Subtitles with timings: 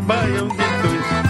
[0.00, 1.27] Baião de Dois.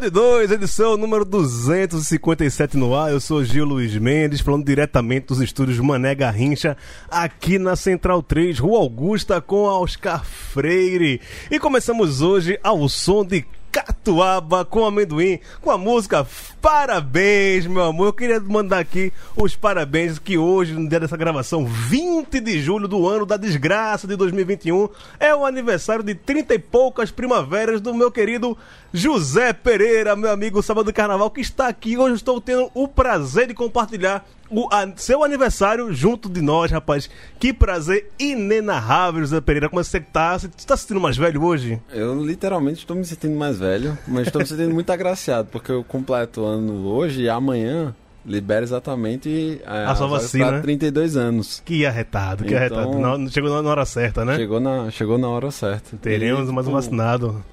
[0.00, 3.12] De 2, edição número 257 no ar.
[3.12, 6.76] Eu sou Gil Luiz Mendes, falando diretamente dos estúdios Mané Garrincha,
[7.08, 11.20] aqui na Central 3, Rua Augusta, com Oscar Freire.
[11.48, 16.24] E começamos hoje ao som de Catuaba com amendoim, com a música
[16.64, 18.06] Parabéns, meu amor.
[18.06, 22.86] Eu queria mandar aqui os parabéns que hoje, no dia dessa gravação, 20 de julho
[22.86, 27.92] do ano da desgraça de 2021, é o aniversário de 30 e poucas primaveras do
[27.92, 28.56] meu querido
[28.94, 31.98] José Pereira, meu amigo Sábado do Carnaval, que está aqui.
[31.98, 37.08] Hoje estou tendo o prazer de compartilhar o a- seu aniversário junto de nós, rapaz.
[37.38, 39.68] Que prazer inenarrável, José Pereira.
[39.68, 40.38] Como você tá?
[40.38, 41.80] Você está se sentindo mais velho hoje?
[41.92, 45.82] Eu literalmente estou me sentindo mais velho, mas estou me sentindo muito agraciado, porque eu
[45.84, 47.94] completo o ano hoje e amanhã
[48.26, 50.60] libera exatamente a, A sua vacina, né?
[50.60, 51.60] 32 anos.
[51.64, 52.98] Que arretado, que Então- arretado.
[53.18, 54.36] Na- chegou na hora certa, né?
[54.36, 55.96] Chegou, na, chegou na hora certa.
[55.98, 57.44] Teremos E, mais um vacinado.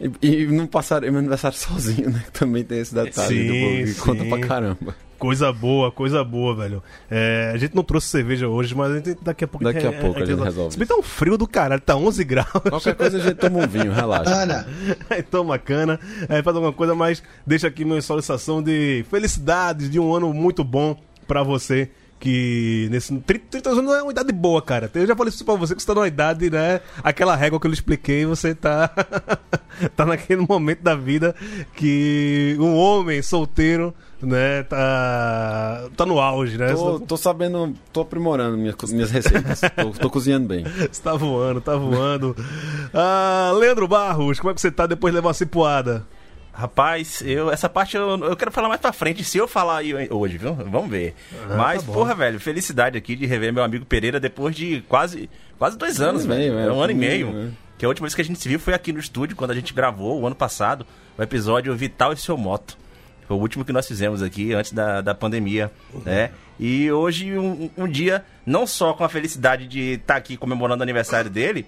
[0.00, 2.22] E, e não passarei meu aniversário sozinho, né?
[2.26, 4.00] Que também tem esse detalhe Sim, do sim.
[4.00, 4.94] conta pra caramba.
[5.18, 6.82] Coisa boa, coisa boa, velho.
[7.10, 9.92] É, a gente não trouxe cerveja hoje, mas a gente, daqui a pouco Daqui a
[9.92, 12.50] pouco a gente resolve Se bem tá um frio do caralho, tá 11 graus.
[12.68, 14.66] Qualquer coisa a gente toma um vinho, relaxa.
[15.08, 15.98] Aí toma cana,
[16.28, 20.62] aí faz alguma coisa, mas deixa aqui minha solicitação de felicidades, de um ano muito
[20.62, 21.90] bom pra você.
[22.18, 24.90] Que nesse 30, 30 anos é uma idade boa, cara.
[24.94, 26.80] Eu já falei isso pra você que você tá numa idade, né?
[27.02, 28.90] Aquela régua que eu lhe expliquei, você tá.
[29.94, 31.34] tá naquele momento da vida
[31.74, 35.88] que um homem solteiro, né, tá.
[35.94, 36.72] tá no auge, né?
[36.72, 39.60] Tô, tô sabendo, tô aprimorando minhas, minhas receitas.
[39.76, 40.64] tô, tô cozinhando bem.
[40.64, 42.34] Você tá voando, tá voando.
[42.94, 46.06] Ah, Leandro Barros, como é que você tá depois de levar uma cipuada?
[46.56, 50.08] Rapaz, eu, essa parte eu, eu quero falar mais pra frente, se eu falar aí
[50.10, 50.54] hoje, viu?
[50.54, 51.14] Vamos ver.
[51.54, 51.92] Mas, tá bom.
[51.92, 55.28] porra, velho, felicidade aqui de rever meu amigo Pereira depois de quase,
[55.58, 56.70] quase dois anos, ano e meio, velho.
[56.70, 57.30] é, um ano e foi meio.
[57.30, 57.52] né?
[57.76, 59.54] Que a última vez que a gente se viu foi aqui no estúdio, quando a
[59.54, 60.86] gente gravou, o ano passado,
[61.18, 62.78] o episódio Vital e Seu Moto.
[63.28, 65.70] Foi o último que nós fizemos aqui, antes da, da pandemia,
[66.06, 66.30] né?
[66.58, 70.84] E hoje, um, um dia, não só com a felicidade de estar aqui comemorando o
[70.84, 71.66] aniversário dele,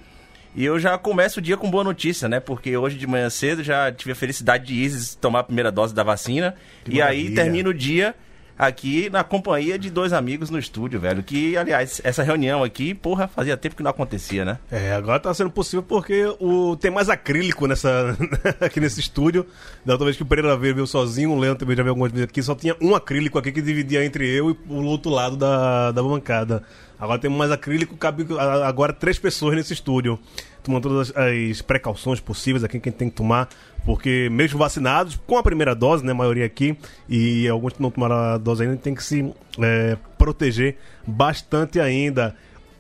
[0.59, 2.41] e eu já começo o dia com boa notícia, né?
[2.41, 5.95] Porque hoje de manhã cedo já tive a felicidade de Isis tomar a primeira dose
[5.95, 6.57] da vacina.
[6.85, 7.43] Que e aí maravilha.
[7.45, 8.13] termino o dia
[8.59, 11.23] aqui na companhia de dois amigos no estúdio, velho.
[11.23, 14.59] Que, aliás, essa reunião aqui, porra, fazia tempo que não acontecia, né?
[14.71, 18.17] É, agora tá sendo possível porque o, tem mais acrílico nessa,
[18.61, 19.47] aqui nesse estúdio.
[19.85, 22.11] Da outra vez que o Pereira veio, veio sozinho, o Leandro também já veio algumas
[22.11, 25.37] vezes aqui, só tinha um acrílico aqui que dividia entre eu e o outro lado
[25.37, 26.65] da, da bancada.
[26.99, 28.27] Agora temos mais acrílico, cabe
[28.65, 30.19] agora três pessoas nesse estúdio.
[30.65, 33.49] Tomando todas as, as precauções possíveis aqui que a gente tem que tomar,
[33.85, 36.77] porque mesmo vacinados, com a primeira dose, né, a maioria aqui,
[37.09, 42.35] e alguns que não tomaram a dose ainda, tem que se é, proteger bastante ainda.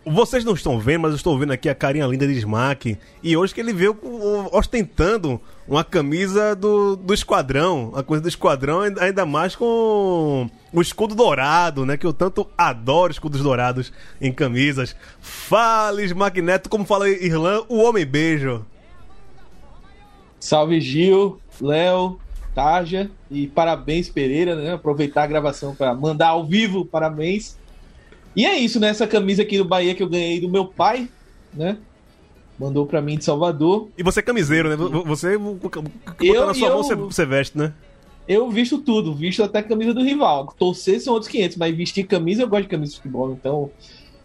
[0.06, 2.97] Vocês não estão vendo, mas eu estou vendo aqui a carinha linda de Smack.
[3.22, 3.94] E hoje que ele veio
[4.53, 7.92] ostentando uma camisa do, do esquadrão.
[7.94, 11.98] A coisa do esquadrão, ainda- ainda mais com o escudo dourado, né?
[11.98, 14.97] Que eu tanto adoro escudos dourados em camisas.
[15.20, 18.64] Fala, Smack Neto, como fala Irlan, o homem beijo.
[20.40, 22.19] Salve Gil, Léo,
[22.55, 24.73] Tarja e parabéns Pereira, né?
[24.75, 27.56] Aproveitar a gravação para mandar ao vivo parabéns.
[28.35, 28.88] E é isso, né?
[28.88, 31.08] Essa camisa aqui do Bahia que eu ganhei do meu pai,
[31.52, 31.76] né?
[32.58, 33.88] Mandou para mim de Salvador.
[33.96, 34.76] E você é camiseiro, né?
[35.06, 35.81] Você, botar
[36.20, 37.73] Eu- na sua eu- mão, você, você veste, né?
[38.26, 40.52] Eu visto tudo, visto até a camisa do rival.
[40.58, 43.70] Torcer são outros 500, mas vestir camisa, eu gosto de camisa de futebol, então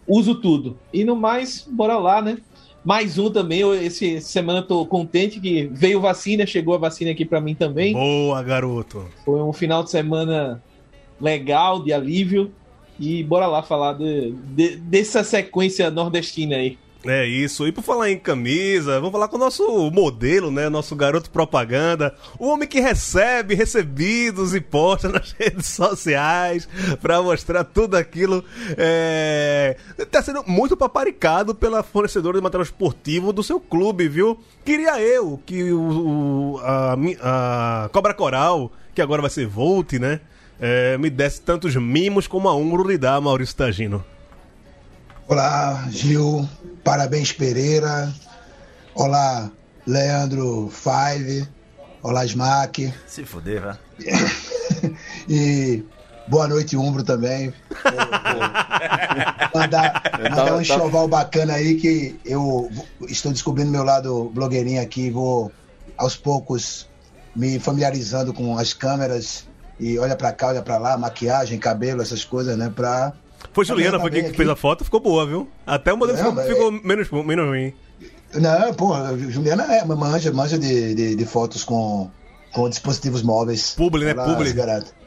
[0.06, 0.76] uso tudo.
[0.92, 2.36] E no mais, bora lá, né?
[2.84, 6.78] Mais um também, eu, esse essa semana eu tô contente que veio vacina, chegou a
[6.78, 7.94] vacina aqui para mim também.
[7.94, 9.06] Boa, garoto.
[9.24, 10.62] Foi um final de semana
[11.20, 12.52] legal, de alívio.
[13.00, 16.78] E bora lá falar de, de- dessa sequência nordestina aí.
[17.06, 17.66] É isso.
[17.66, 20.68] E por falar em camisa, vamos falar com o nosso modelo, né?
[20.68, 22.14] Nosso garoto propaganda.
[22.38, 26.68] O homem que recebe recebidos e posta nas redes sociais
[27.00, 28.44] pra mostrar tudo aquilo.
[28.76, 29.76] É...
[30.10, 34.38] Tá sendo muito paparicado pela fornecedora de material esportivo do seu clube, viu?
[34.64, 36.96] Queria eu que o, a,
[37.84, 40.20] a Cobra Coral, que agora vai ser Volt, né?
[40.60, 44.04] é, me desse tantos mimos como a Umbro lhe dá, Maurício Tagino.
[45.26, 46.48] Olá, Gil.
[46.84, 48.12] Parabéns, Pereira.
[48.94, 49.50] Olá,
[49.86, 51.48] Leandro Five.
[52.02, 52.92] Olá, Smack.
[53.06, 53.78] Se fuder, vá.
[55.28, 55.82] E
[56.28, 57.48] boa noite, Umbro também.
[57.70, 57.92] Vou-
[59.52, 62.70] vou Mandar, mandar tava- um enxoval bacana aí que eu
[63.08, 65.10] estou descobrindo meu lado blogueirinho aqui.
[65.10, 65.50] Vou
[65.96, 66.86] aos poucos
[67.34, 69.46] me familiarizando com as câmeras.
[69.80, 72.70] E olha pra cá, olha pra lá, maquiagem, cabelo, essas coisas, né?
[72.74, 73.12] Pra
[73.52, 75.48] Foi Juliana, Tá foi bem quem fez a foto, ficou boa, viu?
[75.66, 77.72] Até o modelo Não, ficou, mas- ficou menos, menos ruim.
[78.34, 82.10] Não, porra, Juliana é, manja, manja de, de, de fotos com,
[82.52, 83.74] com dispositivos móveis.
[83.76, 84.14] Publi, né?
[84.14, 84.52] Publi.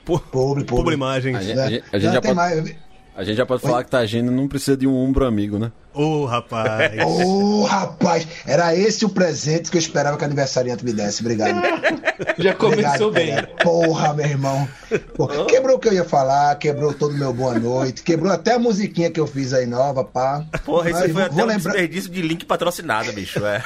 [0.06, 0.64] Publi, publi.
[0.64, 1.36] Publi imagens.
[1.38, 1.64] A gente, Né?
[1.66, 2.76] a gente- a gente já tem pode, mais.
[3.18, 5.72] A gente já pode falar que Tagino não precisa de um ombro amigo, né?
[5.94, 6.92] Ô, rapaz.
[7.04, 11.22] Ô, rapaz, era esse o presente que eu esperava que o aniversariante me desse.
[11.22, 11.60] Obrigado.
[12.38, 13.26] Já começou Obrigado, bem.
[13.34, 13.48] Pereira.
[13.64, 14.68] Porra, meu irmão.
[15.16, 18.54] Pô, quebrou o que eu ia falar, quebrou todo o meu boa noite, quebrou até
[18.54, 20.46] a musiquinha que eu fiz aí nova, pá.
[20.64, 23.44] Porra, isso foi vou- até vou um lembrar- desperdício de link patrocinado, bicho.
[23.44, 23.64] É.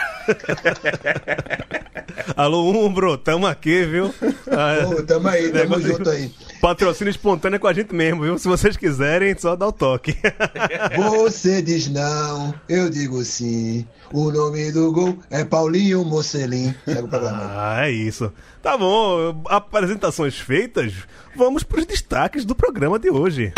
[2.38, 4.13] Alô, Umbro, tamo aqui, viu?
[4.50, 6.31] Ah, Pô, tamo aí, tamo Negócio junto aí.
[6.62, 8.38] Patrocínio espontâneo com a gente mesmo, viu?
[8.38, 10.16] Se vocês quiserem, só dá o toque.
[10.96, 13.86] Você diz não, eu digo sim.
[14.13, 16.74] O nome do gol é Paulinho Mocelin.
[16.86, 17.52] Segue o programa.
[17.52, 18.31] ah, é isso.
[18.62, 20.94] Tá bom, apresentações feitas,
[21.36, 23.52] vamos pros destaques do programa de hoje.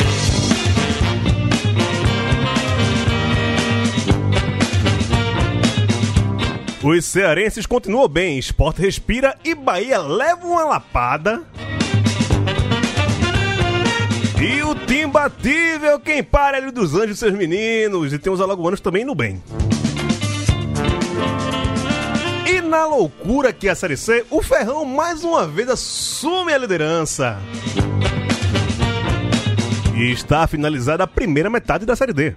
[6.82, 11.44] Os cearenses continuam bem, Sport respira e Bahia leva uma lapada.
[14.44, 18.12] E o time batível, quem para ali dos anjos, seus meninos.
[18.12, 19.42] E tem os alagoanos também no bem.
[22.46, 26.58] E na loucura que é a Série C, o Ferrão mais uma vez assume a
[26.58, 27.40] liderança.
[29.96, 32.36] E está finalizada a primeira metade da Série D.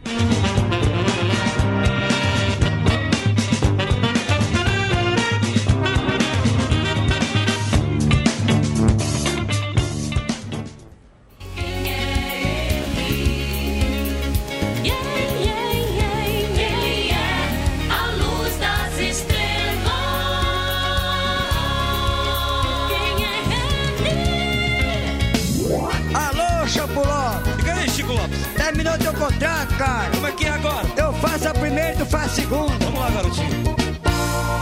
[32.37, 32.73] segunda!
[32.85, 33.77] Vamos lá, garotinho.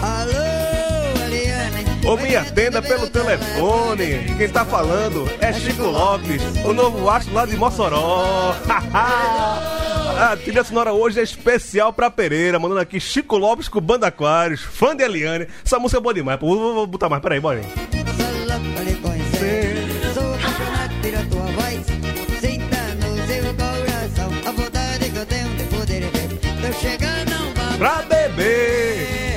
[0.03, 1.85] Alô, Eliane!
[2.07, 4.35] Ou me atenda pelo telefone.
[4.39, 8.55] Quem tá falando é Chico Lopes, o novo astro lá de Mossoró.
[10.17, 14.61] A trilha sonora hoje é especial pra Pereira, mandando aqui Chico Lopes com Banda Aquários,
[14.61, 15.49] fã de Eliane.
[15.65, 16.47] Essa música é boa demais, pô.
[16.47, 17.95] Vou, vou botar mais, peraí, bora aí.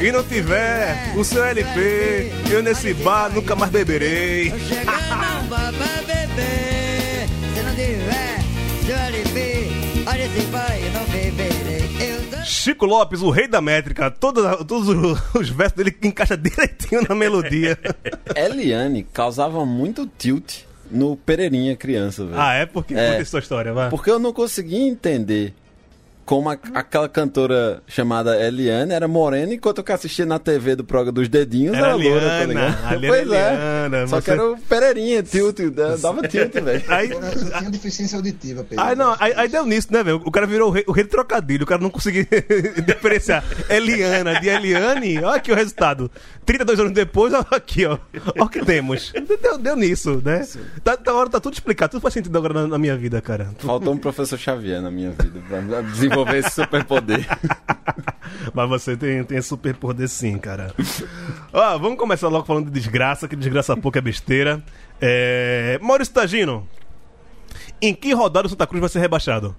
[0.07, 4.51] E não tiver o seu LP, eu nesse bar nunca mais beberei.
[4.51, 7.27] Tô chegando a bar pra beber.
[7.53, 8.39] Se não tiver
[8.85, 9.67] seu LP,
[10.07, 11.77] olha esse bar eu não beberei.
[12.09, 16.37] Eu sou Chico Lopes, o rei da métrica, todos, todos os- os versos dele encaixam
[16.37, 17.77] direitinho na melodia.
[18.35, 20.59] Eliane causava muito tilt
[20.89, 22.39] no Pereirinha criança, velho.
[22.39, 22.65] ah, é?
[22.65, 23.09] Porque É.
[23.11, 23.89] conta essa história, vai.
[23.89, 25.53] Porque eu não conseguia entender
[26.27, 31.13] como a- aquela cantora chamada Eliane era morena, enquanto eu assistia na TV do programa
[31.13, 33.01] dos dedinhos Era era loura, tá ligado?
[33.07, 34.07] pois Liana, é.
[34.07, 36.83] Só você- que era o Pereirinha, tilt, da- dava tilt, velho.
[36.89, 37.09] Aí,
[37.57, 38.83] tinha deficiência auditiva, Pedro.
[38.83, 40.21] aí, não, aí, aí deu nisso, né, velho?
[40.25, 42.27] O cara virou o rei, o rei do trocadilho, o cara não conseguia
[42.85, 45.17] diferenciar Eliana de Eliane.
[45.23, 46.11] Olha aqui o resultado.
[46.45, 47.97] 32 anos depois, ó, aqui, ó.
[48.35, 49.13] Olha o que temos.
[49.41, 50.45] Deu, deu nisso, né?
[50.83, 53.49] Tá, tá, hora tá tudo explicado, tudo faz sentido agora na, na minha vida, cara.
[53.59, 57.25] Faltou um professor Xavier na minha vida pra desenvolver esse superpoder.
[58.53, 60.73] Mas você tem, tem super poder sim, cara.
[61.53, 64.63] Ó, vamos começar logo falando de desgraça, que desgraça pouco é besteira.
[65.01, 65.79] É...
[65.81, 66.67] Maurício Tagino,
[67.81, 69.55] em que rodada o Santa Cruz vai ser rebaixado?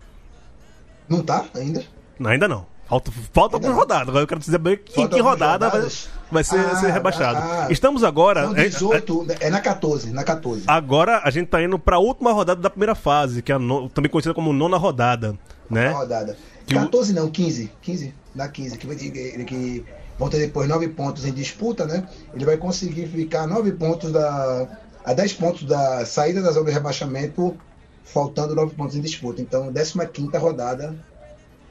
[1.08, 1.82] Não tá ainda?
[2.18, 2.66] Não, ainda não.
[2.88, 4.08] Falta, falta algumas rodadas.
[4.08, 6.08] Agora eu quero dizer bem em que rodada vai, rodadas?
[6.32, 7.38] vai ser, Ah, ser rebaixado.
[7.38, 7.72] ah, ah.
[7.72, 8.46] Estamos agora.
[8.46, 10.64] Não, é- 18, é na 14, na 14.
[10.66, 13.90] Agora a gente tá indo pra última rodada da primeira fase, que é a no-
[13.90, 15.36] também conhecida como nona rodada,
[15.70, 15.90] né?
[15.90, 16.36] Na rodada.
[16.66, 17.70] Que o- 14 não, 15.
[17.82, 18.14] 15.
[18.34, 19.84] na 15, que, que, que
[20.18, 22.06] vão ter depois 9 pontos em disputa, né?
[22.34, 24.68] Ele vai conseguir ficar 9 pontos da.
[25.04, 27.56] a 10 pontos da saída da zona de rebaixamento,
[28.04, 29.40] faltando 9 pontos em disputa.
[29.42, 30.94] Então, 15 rodada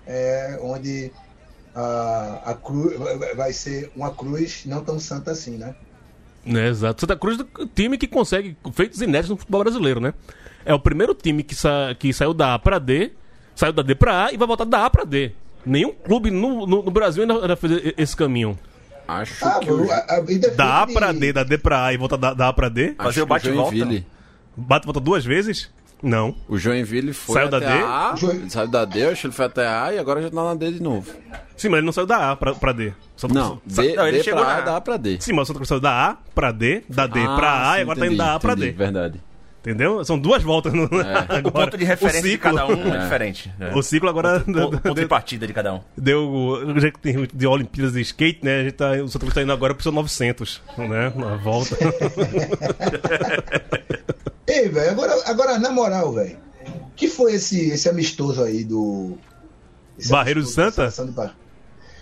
[0.06, 1.12] é onde
[1.76, 5.76] a, a cruz vai- ser uma cruz não tão santa assim, né?
[6.46, 7.02] Né, exato.
[7.02, 10.14] Santa Cruz é um time que consegue feitos inéditos no futebol brasileiro, né?
[10.66, 13.12] É o primeiro time que, sa que saiu da A pra D,
[13.58, 15.32] saiu da D pra A e vai voltar da A pra D.
[15.66, 18.58] Nenhum clube no, no, no Brasil ainda, ainda fez esse caminho.
[19.08, 21.98] Acho Ah, que o, a- a- Da A pra D, da D pra A e
[21.98, 22.94] voltar da, da A pra D?
[22.98, 23.76] acho Fazer o bate-volta.
[23.76, 24.06] Joinville,
[24.56, 25.70] Bate volta duas vezes?
[26.02, 26.36] Não.
[26.48, 27.84] o Joinville foi Saiu da até D?
[27.84, 30.30] a Join- saiu da D, eu acho que ele foi até a e agora já
[30.30, 31.12] tá na D de novo.
[31.56, 32.94] Sim, mas ele não saiu da A pra, pra D.
[33.16, 35.18] Só- Não, só- D, não, ele D chegou pra na A, da A pra D.
[35.20, 37.74] Sim, mas o Santa Cruz saiu da A pra D, da D Ah, pra A
[37.74, 38.78] sim, e agora entendi, tá indo da A pra entendi, D.
[38.78, 39.22] Verdade.
[39.68, 40.04] Entendeu?
[40.06, 40.84] São duas voltas no,
[41.28, 41.42] agora.
[41.46, 43.04] O ponto de referência de ciclo- cada um é, É.
[43.04, 43.52] diferente.
[43.60, 43.72] né?
[43.76, 45.82] O ciclo agora O ponto de partida de cada um.
[45.98, 48.62] deu já que tem de Olimpíadas de skate, né?
[48.62, 51.12] A gente tá, o Santa Cruz tá indo agora pro seu 900, né?
[51.16, 51.76] Na volta.
[54.48, 56.38] Ei, velho, agora, agora na moral, velho.
[56.96, 59.18] que foi esse, esse amistoso aí do.
[60.00, 61.34] esse Barreiros amistoso da Santa?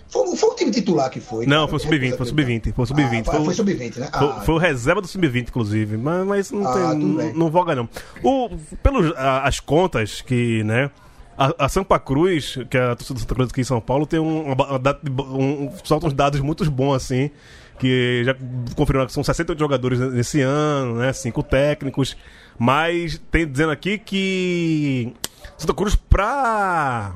[0.08, 1.46] Foi, foi o time titular que foi.
[1.46, 1.68] Não, cara.
[1.68, 3.20] foi o sub-20, foi o sub-20, foi o sub-20.
[3.20, 4.08] Ah, foi, foi o- sub-20, né?
[4.12, 5.96] foi- Ah, foi o reserva do sub-20, inclusive.
[5.96, 7.88] Mas, mas não, Ah, tem, tudo não, não voga, não.
[8.22, 8.50] O,
[8.82, 10.90] pelos, a- as contas que, né?
[11.38, 14.06] A, a Sampa Cruz, que é a torcida do Santa Cruz aqui em São Paulo,
[14.06, 17.30] tem um, bo- um, solta uns dados muito bons, assim.
[17.78, 18.34] Que já
[18.74, 21.12] confirmaram que são 68 jogadores nesse ano, né?
[21.12, 22.16] Cinco técnicos.
[22.58, 25.12] Mas tem dizendo aqui que
[25.58, 27.12] Santa Cruz, pra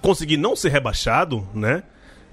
[0.00, 1.82] conseguir não ser rebaixado, né?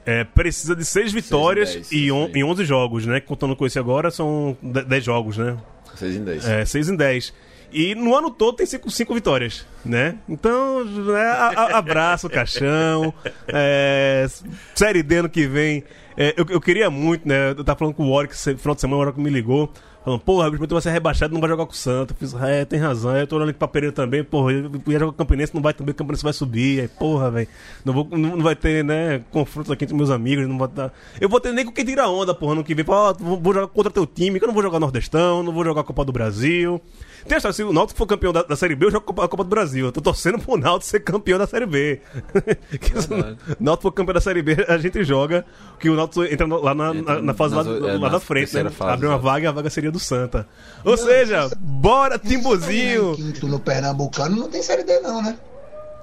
[0.06, 3.20] É, precisa de seis vitórias dez, e, on, em 11 jogos, né?
[3.22, 5.58] Contando com esse agora, são 10 jogos, né?
[5.96, 6.46] 6 em 10.
[6.48, 7.34] É, 6 em 10.
[7.72, 10.16] E no ano todo tem 5 cinco, vitórias, né?
[10.30, 13.14] Então, né, a- a- abraço, caixão.
[13.48, 14.28] É,
[14.76, 15.84] série D ano que vem.
[16.16, 17.52] É, eu, eu queria muito, né?
[17.52, 19.70] Eu tava falando com o Warwick final de semana, o Warwick me ligou.
[20.04, 22.14] Falando, porra, o Bispo vai ser rebaixado, não vai jogar com o Santos.
[22.20, 23.16] Fiz, é, tem razão.
[23.16, 25.62] Eu tô olhando aqui pra Pereira também, porra, eu ia jogar com o Campinense, não
[25.62, 26.82] vai também, o Campinense vai subir.
[26.82, 27.48] Aí, porra, velho,
[27.86, 30.92] não, vou- não, não vai ter, né, confrontos aqui entre meus amigos, não vou dar...
[31.22, 32.84] Eu vou ter nem com quem tira onda, porra, no que vem.
[32.84, 35.54] Fala, ó, vou, vou jogar contra teu time, que eu não vou jogar Nordestão, não
[35.54, 36.82] vou jogar Copa do Brasil.
[37.28, 39.08] Tem a história, se o Náutico for campeão da, da Série B, eu jogo a
[39.08, 39.86] Copa, a Copa do Brasil.
[39.86, 42.02] Eu tô torcendo pro Náutico ser campeão da Série B.
[42.80, 45.46] que se o Náutico for campeão da Série B, a gente joga,
[45.80, 48.10] que o Náutico entra lá na, Entra na, na fase lá, nas- lá é, da
[48.10, 48.70] na frente, né?
[48.70, 49.24] fase, Abre uma exato.
[49.26, 50.48] vaga e a vaga seria do Santa.
[50.84, 53.16] Ou seja, bora, Timbuzinho!
[53.16, 55.38] Quinto no Pernambucano não tem série D, não, né?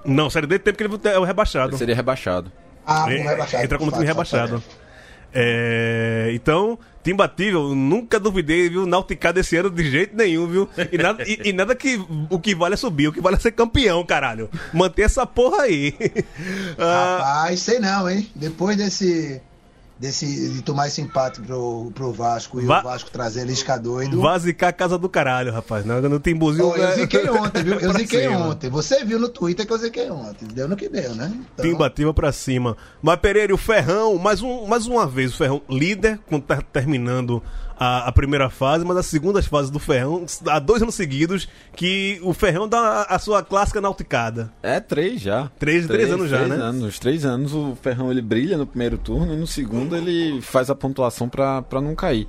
[0.05, 1.71] Não, Série D tem porque ele é o rebaixado.
[1.73, 2.51] Ele seria rebaixado.
[2.87, 3.65] Ah, como É, rebaixado.
[3.65, 4.63] Entra como time rebaixado.
[5.33, 8.87] É, então, time batível, nunca duvidei, viu?
[8.87, 10.69] Nauticado esse ano de jeito nenhum, viu?
[10.91, 13.39] E nada, e, e nada que o que vale é subir, o que vale é
[13.39, 14.51] ser campeão, caralho.
[14.73, 15.95] Manter essa porra aí.
[16.79, 18.29] Ah, Rapaz, sei não, hein?
[18.35, 19.41] Depois desse.
[20.01, 24.19] Desse de tomar esse empate pro, pro Vasco e Va- o Vasco trazer Lisca doido.
[24.23, 25.85] Vai zicar a casa do caralho, rapaz.
[25.85, 26.69] Não, no Timbuzinho.
[26.69, 27.75] Ó, eu ziquei ontem, viu?
[27.81, 28.39] Eu ziquei cima.
[28.39, 28.71] ontem.
[28.71, 30.47] Você viu no Twitter que eu ziquei ontem.
[30.55, 31.31] Deu no que deu, né?
[31.53, 32.77] Então, Timbativa pra cima.
[33.03, 37.43] Mas Pereira, o Ferrão, mais, um, mais uma vez, o Ferrão líder, quando tá terminando
[37.81, 42.21] a, a primeira fase, mas as segundas fases do Ferrão, há dois anos seguidos, que
[42.23, 44.53] o Ferrão dá a, a sua clássica nauticada.
[44.63, 45.51] É três já.
[45.59, 46.57] Três- três anos já, três né?
[46.57, 46.83] Anos.
[46.83, 50.69] Nos três anos o Ferrão ele brilha no primeiro turno e no segundo ele faz
[50.69, 52.29] a pontuação pra, pra não cair.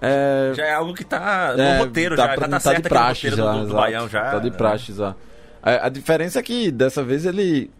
[0.00, 2.60] É, Já é algo que tá no é, roteiro, tá já, pra- já tá tá
[2.60, 3.74] certo de aqui no praxe roteiro já, do, do.
[3.74, 4.30] Baião já.
[4.30, 5.14] Tá de praxe já.
[5.62, 7.70] A, a diferença é que dessa vez ele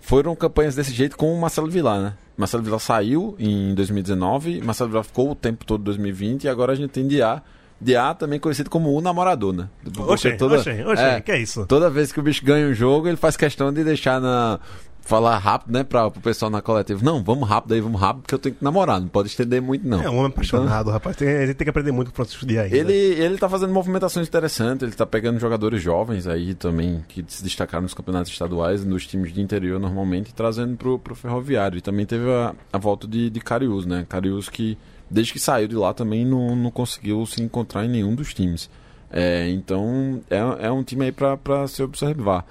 [0.00, 2.14] foram campanhas desse jeito com o Marcelo Vilar, né?
[2.38, 6.72] Marcelo Vilar saiu em 2019, Marcelo Vilar ficou o tempo todo em 2020 e agora
[6.72, 7.42] a gente tem Diá.
[7.80, 9.68] Diá também conhecido como o namorador, né?
[9.98, 11.66] Oxê, oxê, oxê, que é isso?
[11.66, 14.60] Toda vez que o bicho ganha um jogo, ele faz questão de deixar na.
[15.08, 17.00] Falar rápido, né, pra, pro pessoal na coletiva.
[17.02, 19.00] Não, vamos rápido aí, vamos rápido, porque eu tenho que namorar.
[19.00, 20.02] Não pode estender muito, não.
[20.02, 21.16] É um homem apaixonado, rapaz.
[21.16, 22.70] Tem, gente tem que aprender muito com o Francisco Dias.
[22.70, 27.42] Ele, ele tá fazendo movimentações interessantes, ele tá pegando jogadores jovens aí também, que se
[27.42, 31.78] destacaram nos campeonatos estaduais, nos times de interior normalmente, e trazendo pro, pro Ferroviário.
[31.78, 34.04] E também teve a, a volta de, de Cariús, né?
[34.06, 34.76] Cariús que,
[35.10, 38.68] desde que saiu de lá, também não, não conseguiu se encontrar em nenhum dos times.
[39.10, 42.44] É, então, é, é um time aí pra, pra se observar.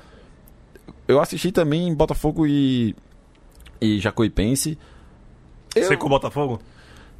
[1.08, 2.96] Eu assisti também Botafogo e,
[3.82, 4.78] e Jacuipense.
[5.76, 6.60] Eu- Você com o Botafogo?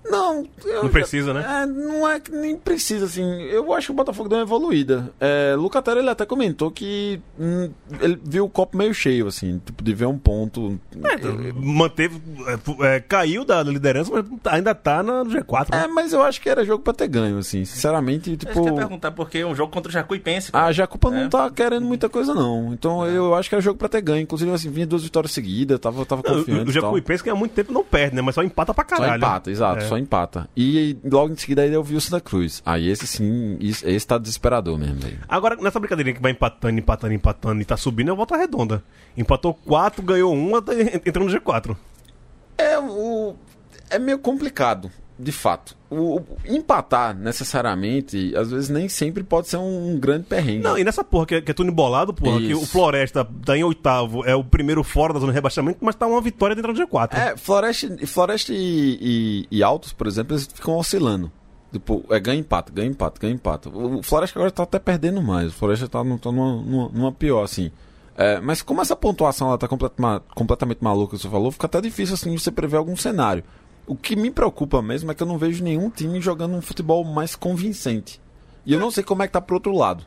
[0.10, 1.46] Não, eu Não precisa, né?
[1.64, 3.24] É, não é que nem precisa, assim.
[3.44, 5.12] Eu acho que o Botafogo deu uma evoluída.
[5.20, 9.84] É, Lucatero, ele até comentou que hum, ele viu o copo meio cheio, assim, tipo,
[9.84, 10.80] de ver um ponto.
[11.56, 12.22] Manteve.
[12.82, 15.72] é, é, caiu da liderança, mas ainda tá na- no G4.
[15.72, 15.84] né?
[15.84, 17.66] É, mas eu acho que era jogo pra ter ganho, assim.
[17.66, 18.54] Sinceramente, Eu tipo.
[18.54, 20.50] queria perguntar porque é um jogo contra o Jacuipense.
[20.54, 21.30] A Jacupa não É.
[21.30, 22.74] tá querendo muita coisa, não.
[22.74, 24.22] Então eu acho que era jogo pra ter ganho.
[24.22, 26.68] Inclusive, assim, vinha duas vitórias seguidas, tava, tava Não, confiante.
[26.68, 26.82] o e tal.
[26.84, 28.22] Jacuipense que há muito tempo não perde, né?
[28.22, 29.18] Mas só empata pra Só caralho.
[29.18, 29.88] empata, exato, É.
[29.98, 30.50] só empata.
[30.56, 32.62] E logo em seguida aí eu vi o Santa Cruz.
[32.66, 35.20] Aí esse sim, esse, esse tá desesperador mesmo, velho.
[35.28, 38.84] Agora, nessa brincadeirinha que vai empatando, empatando, empatando e tá subindo, é volta redonda.
[39.18, 40.58] Empatou 4, ganhou 1,
[41.06, 41.76] entrando no G4.
[42.58, 43.36] É, o,
[43.90, 45.76] é meio complicado, de fato.
[45.90, 50.64] O, o- empatar, necessariamente, às vezes nem sempre pode ser um, um grande perrengue.
[50.64, 52.62] Não, e nessa porra que é, que é tudo embolado, porra, que Isso.
[52.62, 56.06] o Floresta tá em oitavo, é o primeiro fora da zona de rebaixamento, mas tá
[56.06, 57.14] uma vitória dentro do G4.
[57.14, 61.32] É, Floresta, Floresta e, e, e Altos, por exemplo, eles ficam oscilando.
[61.72, 63.70] Tipo, é ganha empata, ganha empata, ganha empata.
[63.70, 65.48] O Floresta agora tá até perdendo mais.
[65.52, 67.72] O Floresta tá, tá numa, numa, numa pior, assim.
[68.16, 72.16] É, mas como essa pontuação ela tá completamente, completamente maluca, você falou, fica até difícil
[72.16, 73.44] assim você prever algum cenário.
[73.88, 77.06] O que me preocupa mesmo é que eu não vejo nenhum time jogando um futebol
[77.06, 78.22] mais convincente.
[78.66, 80.04] E eu não sei como é que tá pro outro lado.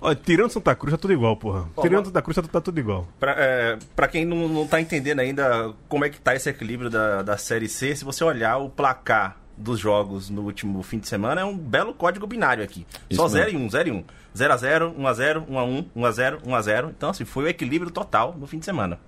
[0.00, 1.68] Olha, tirando Santa Cruz, tá tudo igual, porra.
[1.80, 3.06] tirando Santa Cruz, tá, tá tudo igual.
[3.20, 6.90] Pra, é, pra quem não, não tá entendendo ainda como é que tá esse equilíbrio
[6.90, 11.06] da, da Série C, se você olhar o placar dos jogos no último fim de
[11.06, 12.86] semana, é um belo código binário aqui.
[13.08, 13.38] Isso Só mesmo.
[13.38, 14.04] 0 e 1, 0 e 1.
[14.36, 16.94] 0 a 0, 1 a 0, 1 a 1, 1 a 0, 1 a 0.
[16.96, 18.98] Então, assim, foi o equilíbrio total no fim de semana.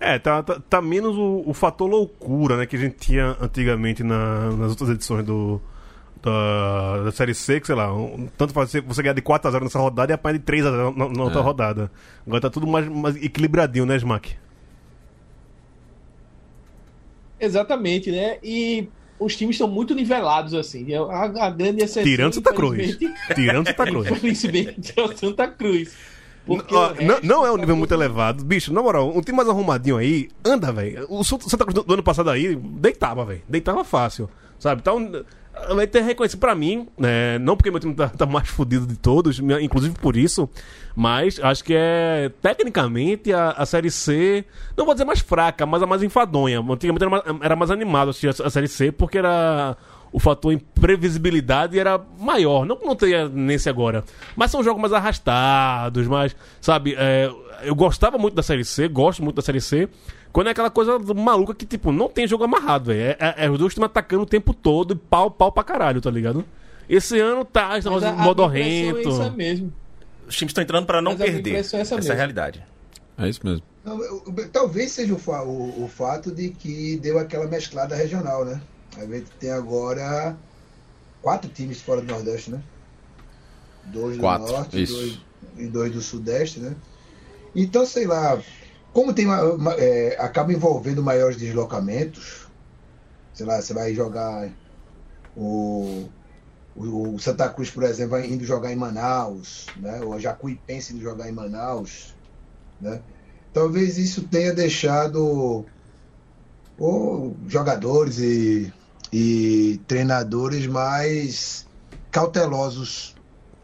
[0.00, 4.02] É, tá, tá, tá menos o, o fator loucura, né, que a gente tinha antigamente
[4.02, 5.60] na- nas outras edições do,
[6.22, 9.62] da, da Série C, que sei lá, um- tanto faz você, você ganhar de 4x0
[9.62, 11.42] nessa rodada e apanhar de 3x0 na, na outra É.
[11.42, 11.90] rodada.
[12.26, 14.34] Agora tá tudo mais, mais equilibradinho, né, Smack?
[17.40, 18.38] Exatamente, né?
[18.42, 18.88] E
[19.18, 20.86] os times estão muito nivelados, assim.
[20.94, 22.02] A, a grande exceção.
[22.04, 22.98] Tirando Santa Cruz.
[23.34, 24.10] Tirando Santa Cruz.
[24.10, 25.94] Infelizmente, é o Santa Cruz.
[26.46, 28.44] Porque não, resto não é um tá nível muito elevado.
[28.44, 31.06] Bicho, na moral, um time mais arrumadinho aí, anda, velho.
[31.08, 33.42] O Santa Cruz do, do ano passado aí, deitava, velho.
[33.48, 34.28] Deitava fácil.
[34.58, 34.80] Sabe?
[34.80, 35.24] Então,
[35.74, 37.38] vai ter reconhecido pra mim, né?
[37.38, 40.48] Não porque meu time tá, tá mais fodido de todos, inclusive por isso,
[40.94, 44.44] mas acho que é, tecnicamente, a, a Série C,
[44.76, 46.60] não vou dizer mais fraca, mas a mais enfadonha.
[46.60, 49.76] Antigamente era mais, era mais animado assistir a, a Série C, porque era
[50.14, 52.64] o fator imprevisibilidade era maior.
[52.64, 54.04] Não que não tenha nesse agora.
[54.36, 56.34] Mas são jogos mais arrastados, mais.
[56.60, 56.94] Sabe?
[56.96, 57.28] é,
[57.64, 59.88] eu gostava muito da Série C, gosto muito da Série C.
[60.32, 63.00] Quando é aquela coisa maluca que, tipo, não tem jogo amarrado, velho.
[63.00, 66.00] É, é, é os dois times atacando o tempo todo e pau, pau pra caralho,
[66.00, 66.44] tá ligado?
[66.88, 68.98] Esse ano tá Mas a modorrento.
[68.98, 69.72] é isso mesmo.
[70.28, 71.54] Os times estão entrando pra não Mas perder.
[71.54, 72.14] é essa essa é a mesmo.
[72.14, 72.64] realidade.
[73.18, 73.62] É isso mesmo.
[73.84, 78.44] Não, eu- eu- Talvez seja o, o- o fato de que deu aquela mesclada regional,
[78.44, 78.60] né?
[78.96, 80.36] A gente tem agora
[81.20, 82.62] quatro times fora do Nordeste, né?
[83.86, 84.94] Dois do Quatro, Norte isso.
[84.94, 85.18] Dois,
[85.56, 86.74] e dois do Sudeste, né?
[87.54, 88.40] Então, sei lá,
[88.92, 89.26] como tem
[89.78, 92.46] é, acaba envolvendo maiores deslocamentos,
[93.32, 94.50] sei lá, você vai jogar
[95.36, 96.08] o,
[96.76, 100.00] o, o Santa Cruz, por exemplo, vai indo jogar em Manaus, né?
[100.00, 102.14] O Jacuipense indo jogar em Manaus,
[102.80, 103.02] né?
[103.52, 105.64] Talvez isso tenha deixado
[106.76, 108.72] ou jogadores e,
[109.16, 111.64] e treinadores mais
[112.10, 113.14] cautelosos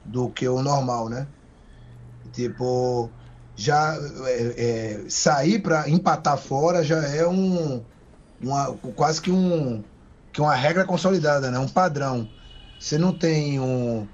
[0.04, 1.26] do que o normal, né?
[2.32, 3.10] Tipo,
[3.56, 7.84] já é, é, sair para empatar fora já é um
[8.40, 9.82] uma, quase que um
[10.32, 11.58] que uma regra consolidada, né?
[11.58, 12.28] Um padrão.
[12.78, 14.06] Você não tem um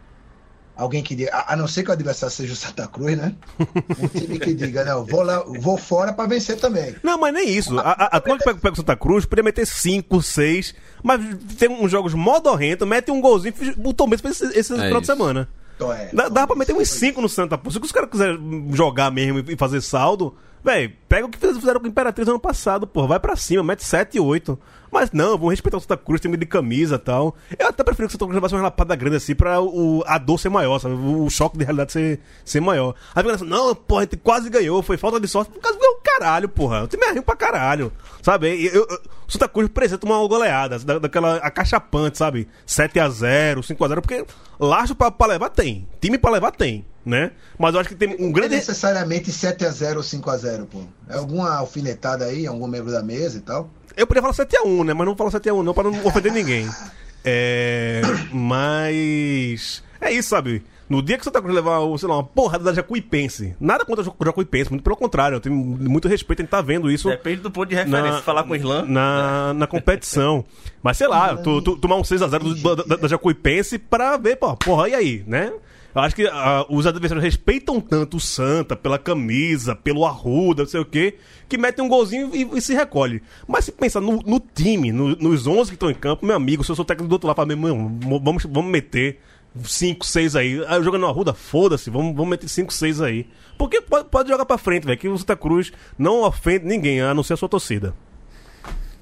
[0.76, 3.34] alguém que diga, a a não ser que o adversário seja o Santa Cruz, né?
[3.98, 6.94] Um time que diga, não, vou lá, vou fora para vencer também.
[7.02, 7.78] Não, mas nem isso.
[7.78, 11.20] A, a, a pega, pega o Santa Cruz podia meter 5, 6, mas
[11.58, 13.54] tem uns jogos modorrento, mete um golzinho.
[13.84, 15.12] O Tom Benz fez esse, esse É final de isso.
[15.12, 15.48] semana.
[15.76, 17.58] Então, é, Dá, dá pra meter uns 5 no Santa.
[17.58, 17.70] pô.
[17.70, 20.34] Se os caras quiserem jogar mesmo e fazer saldo,
[20.64, 23.06] velho, pega o que fiz- fizeram com o Imperatriz ano passado, pô.
[23.06, 24.58] Vai pra cima, mete 7 e 8.
[24.96, 27.36] Mas não, vamos respeitar o Santa Cruz, time de camisa e tal.
[27.58, 30.16] Eu até prefiro que o Santa Cruz levasse uma lapada grande assim pra o, a
[30.16, 30.94] dor ser maior, sabe?
[30.94, 32.94] O choque de realidade ser, ser maior.
[33.14, 35.50] Aí fica assim, não, porra, a gente quase ganhou, foi falta de sorte.
[35.60, 36.84] Quase ganhou caralho, porra.
[36.84, 37.92] O time é ruim pra caralho.
[38.22, 38.64] Sabe?
[38.68, 42.48] Eu, eu, o Santa Cruz precisa tomar uma goleada, da, daquela acachapante, sabe?
[42.66, 44.24] 7x0, 5x0, porque
[44.58, 45.86] laço pra, pra levar tem.
[46.00, 47.32] Time pra levar tem, né?
[47.58, 48.56] Mas eu acho que tem um Não é grande.
[48.56, 50.80] necessariamente 7x0 ou 5x0, pô.
[51.06, 53.68] É alguma alfinetada aí, algum membro da mesa e tal.
[53.96, 54.92] Eu poderia falar 7x1, né?
[54.94, 56.68] Mas não vou falar 7x1 não, pra não ofender ninguém.
[57.24, 58.02] É.
[58.32, 59.82] Mas.
[60.00, 60.62] É isso, sabe?
[60.88, 64.08] No dia que o Santa Cruz levar, sei lá, uma porrada da Jacuipense, nada contra
[64.08, 67.40] o Jacuipense, muito pelo contrário, eu tenho muito respeito, a gente tá vendo isso Depende
[67.40, 68.12] do ponto de referência.
[68.12, 68.84] Na- Falar com o Irlan.
[68.86, 70.44] na, na competição.
[70.80, 74.36] Mas sei lá, tu, tu- tomar um 6x0 do- da, da, da Jacuipense pra ver,
[74.36, 75.52] pô, porra, e aí, né?
[75.96, 80.68] Eu acho que ah, os adversários respeitam tanto o Santa pela camisa, pelo arruda, não
[80.68, 81.16] sei o quê,
[81.48, 83.22] que metem um golzinho e, e se recolhe.
[83.48, 86.62] Mas se pensar no, no time, no- nos 11 que estão em campo, meu amigo,
[86.62, 89.20] se eu sou técnico do outro lado, meu irmão, vamos, vamos meter
[89.64, 90.62] 5, 6 aí.
[90.68, 93.26] Aí jogando no arruda, foda-se, vamos, vamos meter 5, 6 aí.
[93.56, 97.14] Porque pode, pode jogar pra frente, velho, que o Santa Cruz não ofende ninguém, a
[97.14, 97.94] não ser a sua torcida.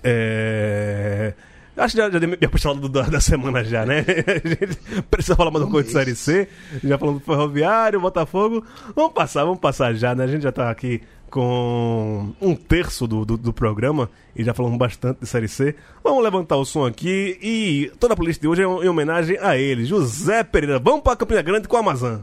[0.03, 1.35] É...
[1.77, 4.05] Acho que já, já dei minha puxada da, da semana já, né?
[4.27, 6.49] A gente precisa falar mais uma coisa de Série C.
[6.83, 8.65] Já falando do Ferroviário, Botafogo.
[8.95, 10.25] Vamos passar, vamos passar já, né?
[10.25, 11.03] A gente já tá aqui
[11.35, 15.75] com um terço do, do, do programa e já falamos bastante de Série C.
[16.03, 19.57] Vamos levantar o som aqui e toda a playlist de hoje é em homenagem a
[19.57, 20.79] ele, José Pereira.
[20.79, 22.21] Vamos pra Campina Grande com a Amazon.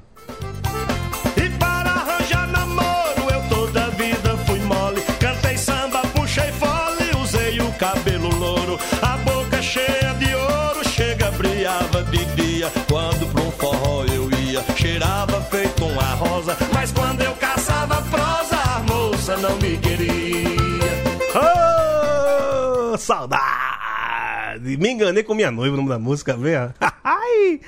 [23.01, 24.77] Saudade!
[24.77, 26.55] Me enganei com minha noiva, o nome da música, vem.
[27.03, 27.59] Ai!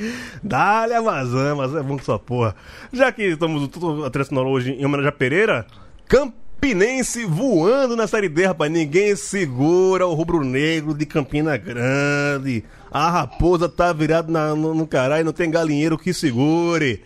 [0.43, 2.55] Dá-lhe Amazon, mas é bom que sua porra.
[2.91, 5.65] Já que estamos tudo a sonora hoje em homenagem a Pereira,
[6.07, 8.71] Campinense voando na Série D, rapaz.
[8.71, 12.63] Ninguém segura o rubro-negro de Campina Grande.
[12.91, 17.01] A raposa tá virada na- no, no caralho, não tem galinheiro que segure.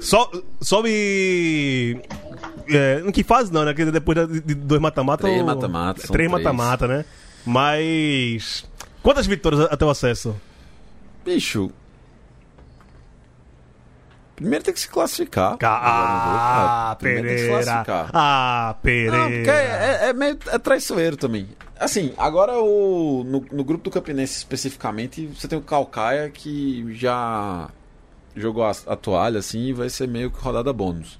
[0.00, 2.00] Só, sobe.
[2.68, 3.72] É, que fase não, né?
[3.72, 5.22] Porque depois de, dois mata-mata.
[5.24, 7.04] Três ou- mata-mata, Três mata-mata, né?
[7.44, 8.64] Mas.
[9.02, 10.34] Quantas vitórias até o acesso?
[11.24, 11.70] Bicho.
[14.34, 15.56] Primeiro tem que se classificar.
[15.62, 17.64] Ah, É, primeiro tem que se Pereira.
[17.84, 18.10] classificar.
[18.12, 19.16] Ah, Pereira.
[19.16, 21.48] Não, porque é, é- é meio é traiçoeiro também.
[21.80, 27.70] Assim, agora o, no, no grupo do Campinense especificamente, você tem o Calcaia que já
[28.34, 31.18] jogou a, a toalha, assim, e vai ser meio que rodada bônus.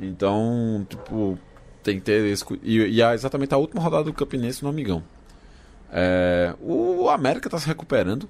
[0.00, 1.38] Então, tipo,
[1.82, 2.44] tem que ter esse.
[2.62, 5.02] E, e é exatamente a última rodada do Campinense no Amigão.
[5.92, 8.28] É, o América tá se recuperando.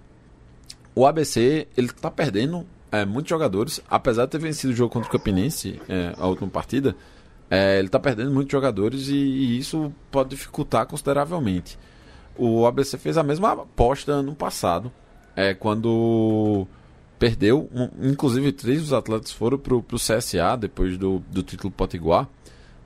[0.94, 3.80] O ABC, ele tá perdendo é, muitos jogadores.
[3.88, 6.96] Apesar de ter vencido o jogo contra o Campinense, é, a última partida,
[7.50, 11.78] é, ele tá perdendo muitos jogadores e, e isso pode dificultar consideravelmente.
[12.36, 14.90] O ABC fez a mesma aposta ano passado,
[15.36, 16.66] é, quando
[17.20, 17.68] perdeu.
[17.72, 22.26] um- inclusive, três dos atletas foram pro, pro CSA depois do, do título Potiguar.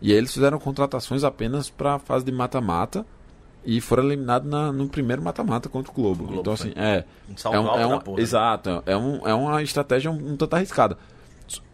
[0.02, 3.06] E aí eles fizeram contratações apenas para a fase de mata-mata
[3.64, 6.24] e foram eliminados na- no primeiro mata-mata contra o Globo.
[6.24, 7.04] Globo, então, assim, é.
[7.30, 8.22] Um é um- é um- porra, né?
[8.22, 8.82] Exato.
[8.84, 10.98] É, um, é uma estratégia um, um tanto arriscada.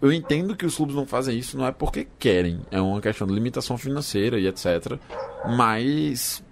[0.03, 2.61] Eu entendo que os clubes não fazem isso, não é porque querem.
[2.71, 4.99] É uma questão de limitação financeira e etc.
[5.57, 6.43] Mas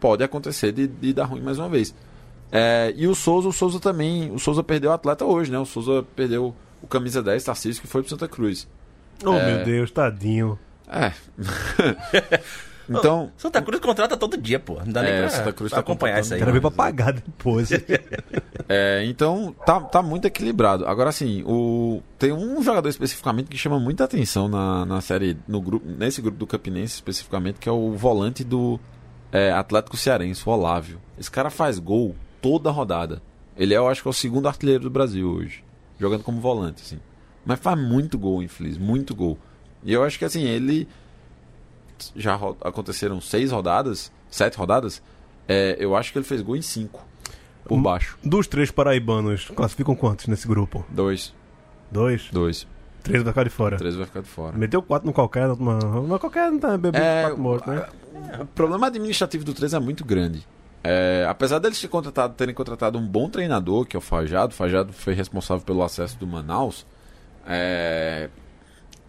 [0.00, 1.94] pode acontecer de, de dar ruim mais uma vez.
[2.56, 4.30] É, e o Souza, o Souza também.
[4.30, 5.58] O Souza perdeu o atleta hoje, né?
[5.58, 8.68] O Souza perdeu o camisa 10, Tarcísio, que foi pro Santa Cruz.
[9.24, 9.56] Oh, É.
[9.56, 10.56] meu Deus, tadinho.
[10.88, 11.12] É.
[12.88, 13.30] então.
[13.36, 14.74] Santa Cruz contrata todo dia, pô.
[14.84, 16.38] Não dá É, nem pra, Santa Cruz pra tá acompanhar isso aí.
[16.38, 17.70] Quero ver pra pagar depois.
[18.66, 20.86] É, então tá, tá muito equilibrado.
[20.86, 25.60] Agora assim, o tem um jogador especificamente que chama muita atenção na, na série, no
[25.60, 28.80] grupo, nesse grupo do Campinense especificamente, que é o volante do
[29.30, 30.98] é, Atlético Cearense, o Olávio.
[31.18, 33.22] Esse cara faz gol toda rodada.
[33.56, 35.64] Ele é, eu acho que é o segundo artilheiro do Brasil hoje,
[35.98, 37.00] jogando como volante, assim.
[37.42, 39.38] Mas faz muito gol, infeliz, muito gol.
[39.82, 40.86] E eu acho que assim, ele
[42.14, 45.02] já aconteceram seis rodadas, sete rodadas.
[45.48, 47.02] é, eu acho que ele fez gol em cinco.
[47.64, 48.18] Por baixo.
[48.22, 50.84] Dos três paraibanos, classificam quantos nesse grupo?
[50.90, 51.32] Dois.
[51.90, 52.28] Dois?
[52.30, 52.66] Dois.
[53.02, 53.78] Três vai ficar de fora.
[53.78, 54.54] Três vai ficar de fora.
[54.56, 57.86] Meteu quatro no qualquer, uma, mas qualquer não tá bebendo É, quatro mortos, né?
[58.40, 60.46] O problema administrativo do 3 é muito grande.
[60.86, 64.56] É, apesar deles terem contratado, terem contratado um bom treinador, que é o Fajado, o
[64.56, 66.86] Fajado foi responsável pelo acesso do Manaus.
[67.46, 68.28] é,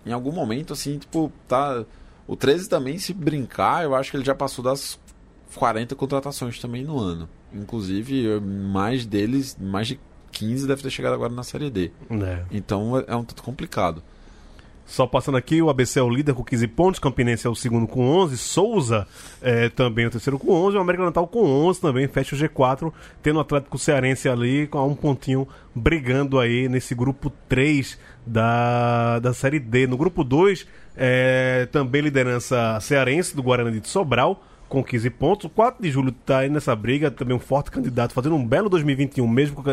[0.06, 1.84] em algum momento, assim, tipo, tá.
[2.28, 5.00] O 13 também, se brincar, eu acho que ele já passou das
[5.56, 7.30] 40 contratações também no ano.
[7.54, 10.00] Inclusive, mais deles, mais de
[10.32, 11.92] 15 deve ter chegado agora na Série D.
[12.10, 12.44] É.
[12.52, 14.04] Então é, é um tanto complicado.
[14.86, 17.88] Só passando aqui, o ABC é o líder com 15 pontos, Campinense é o segundo
[17.88, 19.08] com 11, Souza
[19.42, 22.94] é, também o terceiro com 11, o América Natal com 11 também, fecha o G4,
[23.24, 29.34] tendo o Atlético Cearense ali com um pontinho brigando aí nesse grupo 3 da, da
[29.34, 29.88] Série D.
[29.88, 35.46] No grupo 2, é, também liderança cearense do Guarani de Sobral, com 15 pontos.
[35.46, 38.68] O 4 de julho está aí nessa briga, também um forte candidato, fazendo um belo
[38.70, 39.64] 2021, mesmo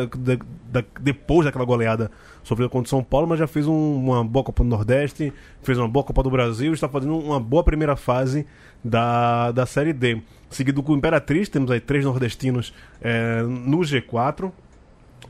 [1.01, 2.11] depois daquela goleada
[2.43, 5.79] sobre contra o São Paulo, mas já fez um- uma boa Copa do Nordeste, fez
[5.79, 8.47] uma boa Copa do Brasil, está fazendo uma boa primeira fase
[8.85, 10.21] da, da Série D.
[10.51, 14.53] Seguido com o Imperatriz, temos aí três nordestinos é, no G4.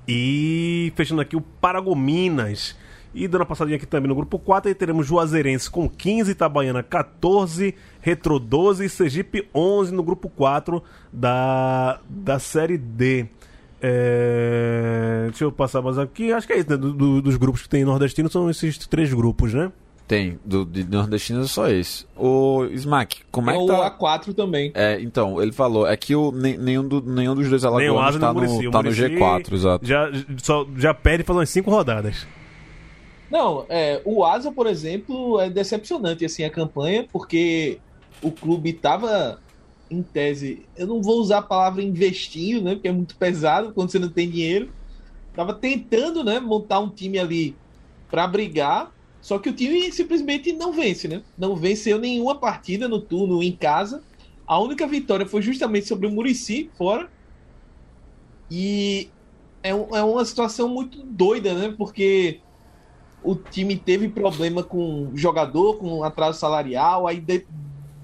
[0.08, 2.76] E fechando aqui o Paragominas.
[3.14, 6.82] E dando uma passadinha aqui também no grupo 4, aí teremos Juazeirense com 15, Itabaiana
[6.82, 13.26] 14, Retro 12 e Sergipe 11 no grupo 4 da, da Série D.
[13.84, 16.32] É, deixa eu passar mais aqui.
[16.32, 16.76] Acho que é isso, né?
[16.76, 19.70] Do- do- dos grupos que tem nordestino são esses três grupos, né?
[20.08, 22.06] Tem, do, de nordestinos é só esse.
[22.16, 23.90] O Smack, como é É que o tá...
[23.90, 24.70] A4 também.
[24.74, 28.30] É, então, ele falou, é que o, nenhum, do- nenhum dos dois o alagoanos tá,
[28.30, 28.62] o Muricy.
[28.62, 29.86] no, O tá no Muricy G4, exato.
[29.86, 30.10] Já,
[30.42, 32.26] só, já perde faz umas 5 rodadas.
[33.32, 37.82] Não, é, o Asa, por exemplo, é decepcionante assim a campanha, porque
[38.20, 39.40] o clube estava
[39.90, 43.90] em tese, eu não vou usar a palavra investindo, né, porque é muito pesado quando
[43.90, 44.74] você não tem dinheiro.
[45.34, 47.60] Tava tentando, né, montar um time ali
[48.10, 51.24] para brigar, só que o time simplesmente não vence, né?
[51.36, 54.04] Não venceu nenhuma partida no turno em casa.
[54.46, 57.10] A única vitória foi justamente sobre o Murici fora.
[58.50, 59.14] E
[59.62, 61.74] é, um- é uma situação muito doida, né?
[61.76, 62.42] Porque
[63.22, 67.46] o time teve problema com jogador, com atraso salarial, aí de-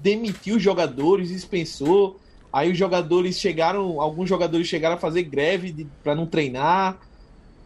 [0.01, 2.17] demitiu os jogadores, dispensou.
[2.51, 6.97] Aí os jogadores chegaram, alguns jogadores chegaram a fazer greve para não treinar.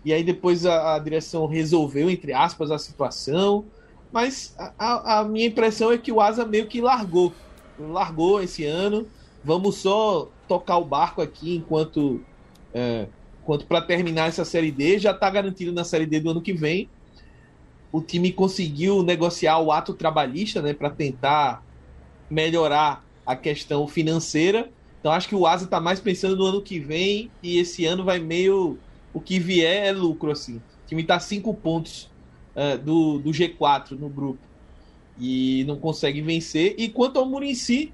[0.04, 3.66] E aí depois a, a direção resolveu, entre aspas, a situação.
[4.12, 7.34] Mas a- a, minha impressão é que o Asa meio que largou.
[7.80, 9.08] Largou esse ano.
[9.44, 12.22] Vamos só tocar o barco aqui enquanto,
[12.74, 13.08] é,
[13.42, 15.00] enquanto para terminar essa série D.
[15.00, 16.90] Já está garantido na série D do ano que vem
[17.94, 21.64] o time conseguiu negociar o ato trabalhista, né, para tentar
[22.28, 24.72] melhorar a questão financeira.
[25.00, 28.04] Então acho que o Asa está mais pensando no ano que vem e esse ano
[28.04, 28.80] vai meio
[29.14, 30.56] o que vier é lucro assim.
[30.56, 32.10] O time está cinco pontos
[32.56, 34.40] eh, do, do G4 no grupo
[35.20, 36.74] e não consegue vencer.
[36.80, 37.94] E quanto ao Murici,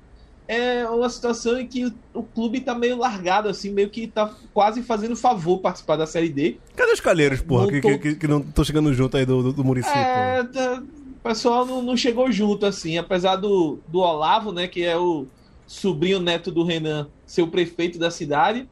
[0.50, 4.34] é uma situação em que o, o clube está meio largado assim, meio que está
[4.52, 6.58] quase fazendo favor participar da Série D.
[6.76, 9.64] Cadê os calheiros, porra, que, que, que, não estão chegando junto aí do, do, do
[9.64, 14.68] Muricy, É, tá- o pessoal não, não chegou junto, assim, apesar do, do Olavo, né,
[14.68, 15.28] que é o
[15.68, 18.68] sobrinho neto do Renan, ser o prefeito da cidade.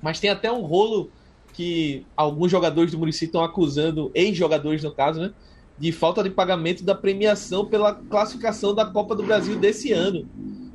[0.00, 1.10] Mas tem até um rolo
[1.52, 5.32] que alguns jogadores do município estão acusando, ex-jogadores no caso, né,
[5.76, 10.26] de falta de pagamento da premiação pela classificação da Copa do Brasil desse ano.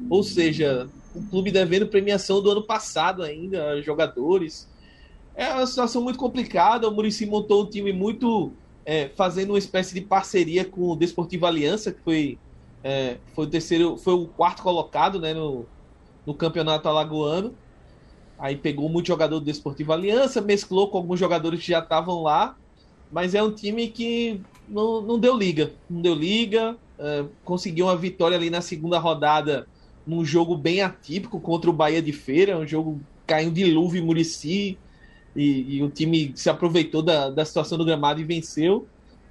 [0.10, 4.68] Ou seja, o clube devendo premiação do ano passado ainda, jogadores.
[5.36, 6.88] É uma situação muito complicada.
[6.88, 8.52] O Murici montou um time muito
[8.86, 12.40] é, fazendo uma espécie de parceria com o Desportivo Aliança, que foi,
[12.84, 15.66] é, foi o terceiro, foi o quarto colocado né, no,
[16.26, 17.54] no campeonato alagoano.
[18.38, 22.58] Aí pegou muito jogador do Desportivo Aliança, mesclou com alguns jogadores que já estavam lá,
[23.12, 25.72] mas é um time que não, não deu liga.
[25.90, 29.68] Não deu liga, é, conseguiu uma vitória ali na segunda rodada
[30.06, 34.06] num jogo bem atípico contra o Bahia de Feira, um jogo caiu um dilúvio em
[34.06, 34.78] Murici,
[35.36, 38.88] e, e o time se aproveitou da, da situação do gramado e venceu,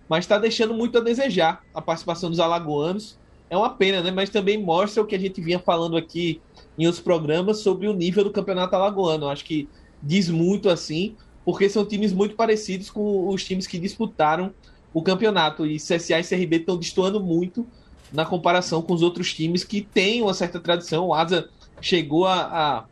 [0.09, 3.18] mas está deixando muito a desejar a participação dos alagoanos.
[3.50, 4.11] É uma pena, né?
[4.11, 6.40] Mas também mostra o que a gente vinha falando aqui
[6.78, 9.28] em outros programas sobre o nível do campeonato alagoano.
[9.28, 9.68] Acho que
[10.02, 14.52] diz muito assim, porque são times muito parecidos com os times que disputaram
[14.94, 15.66] o campeonato.
[15.66, 17.66] E CSA e CRB estão destoando muito
[18.12, 21.07] na comparação com os outros times que têm uma certa tradição.
[21.07, 21.49] O Asa
[21.81, 22.85] chegou a, a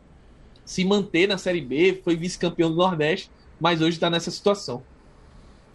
[0.65, 4.83] se manter na Série B, foi vice-campeão do Nordeste, mas hoje está nessa situação.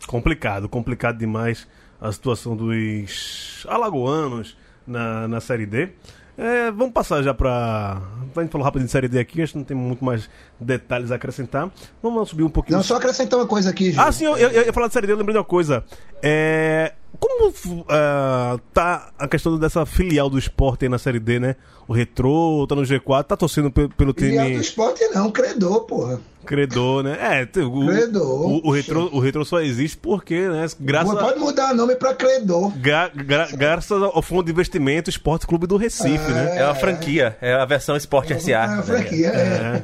[0.07, 1.67] Complicado, complicado demais
[2.01, 5.91] a situação dos alagoanos na, na Série D.
[6.37, 8.01] É, vamos passar já pra.
[8.35, 11.13] A gente falou rápido de Série D aqui, acho que não tem muito mais detalhes
[11.13, 11.71] a acrescentar.
[12.03, 12.79] Vamos subir um pouquinho.
[12.79, 14.01] Não, só acrescentar uma coisa aqui, Ju.
[14.01, 15.85] Ah, sim, eu, eu, eu ia falar de Série D, eu lembrei de uma coisa.
[16.23, 17.53] É, como
[17.89, 21.57] ah, tá a questão dessa filial do esporte aí na Série D, né?
[21.87, 25.81] O Retrô tá no G4, tá torcendo pe- pelo Filial do time esporte não, credor,
[25.85, 26.19] porra.
[26.45, 27.17] Credor, né?
[27.21, 28.47] É, o, Credor.
[28.51, 30.67] o, o, retrô, o Retrô só existe porque, né?
[30.81, 32.71] Graças, a, Pode mudar o nome pra credor.
[32.79, 36.59] gra- gra- graças ao Fundo de Investimento Esporte Clube do Recife, né?
[36.59, 38.51] É uma franquia, é a versão Esporte SA.
[38.53, 39.83] É uma franquia, é.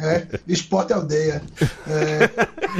[0.00, 0.26] é.
[0.46, 1.42] Esporte aldeia.
[1.88, 2.30] É,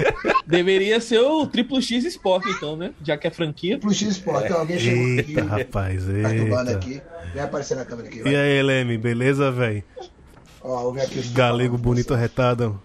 [0.47, 2.93] Deveria ser o Triplo X Sport, então, né?
[3.03, 3.79] Já que é franquia.
[3.79, 4.53] Plus X Esporte.
[4.53, 5.31] Alguém chegou aqui.
[5.31, 6.79] Eita, rapaz, Perturbando eita.
[6.79, 7.03] aqui.
[7.35, 8.19] Vai aparecer na câmera aqui.
[8.19, 8.35] E Vai.
[8.37, 9.83] aí, Leme, beleza, velho?
[10.63, 12.81] Ó, ver aqui Galego bonito retado.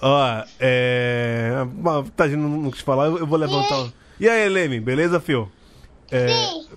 [0.00, 1.52] Ó, é.
[1.86, 3.78] ah, Tá, a gente não, quis falar, eu vou levantar.
[3.82, 5.50] o- E aí, Leme, beleza, fio?
[6.10, 6.28] É,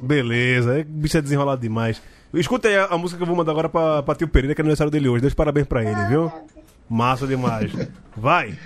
[0.02, 2.02] beleza, é, bicho é desenrolado demais.
[2.34, 4.62] Escuta aí a, a música que eu vou mandar agora pra, pra tio Pereira, que
[4.62, 5.22] é aniversário dele hoje.
[5.22, 6.32] Deixa parabéns pra ele, viu?
[6.90, 7.72] Massa demais.
[8.16, 8.58] Vai!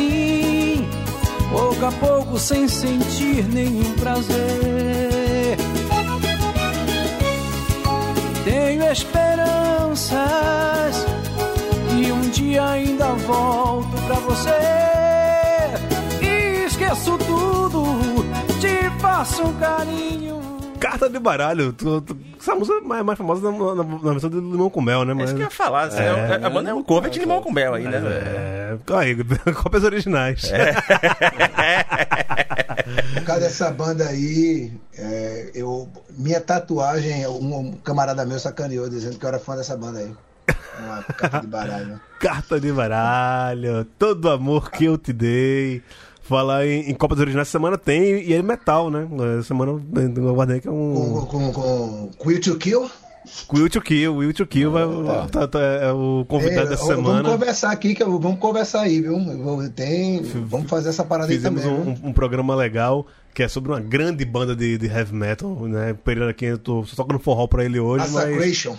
[0.00, 0.88] Assim,
[1.50, 5.56] pouco a pouco, sem sentir nenhum prazer.
[8.44, 10.16] Tenho esperanças
[11.96, 14.50] e um dia ainda volto pra você.
[16.22, 17.84] E esqueço tudo,
[18.60, 20.49] te faço um carinho.
[20.90, 21.72] Carta de baralho.
[21.72, 24.80] Tu- tu- essa música é mais, mais famosa na, na- na versão do Limão com
[24.80, 25.12] Mel, né?
[25.12, 25.84] É Mas, isso que eu ia falar.
[25.84, 27.98] assim, é- a banda é um cover de limão com mel aí, né?
[27.98, 29.16] é, aí,
[29.54, 30.50] cópias originais.
[31.60, 31.84] É.
[33.14, 39.18] Por causa dessa banda aí, é, eu, minha tatuagem, um, um camarada meu sacaneou dizendo
[39.18, 40.12] que eu era fã dessa banda aí.
[40.82, 42.00] Uma carta de baralho.
[42.20, 45.82] Carta de baralho, todo o amor que eu te dei.
[46.30, 49.04] Falar em, em Copas Originais semana tem, e é metal, né?
[49.36, 49.72] Essa semana
[50.16, 51.26] eu aguardei que é Com, um.
[51.26, 52.88] com, com Will to Kill.
[53.52, 54.84] Will to Kill, Will to Kill vai,
[55.30, 57.28] tá- tá- é o convidado Ei, dessa Vamos semana.
[57.30, 59.18] conversar aqui, que eu- vamos conversar aí, viu?
[59.74, 61.98] Tem, vamos fazer essa parada aí Fizemos também.
[62.02, 65.94] um, um programa legal que é sobre uma grande banda de, de heavy metal, né?
[66.04, 68.24] Pereira aqui, eu tô só tocando forró pra ele hoje, mas.
[68.30, 68.76] Massacration.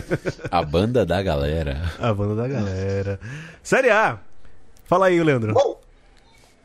[0.50, 1.92] A banda da galera.
[2.00, 3.20] A banda da galera.
[3.62, 4.18] Série A.
[4.86, 5.54] Fala aí, Leandro.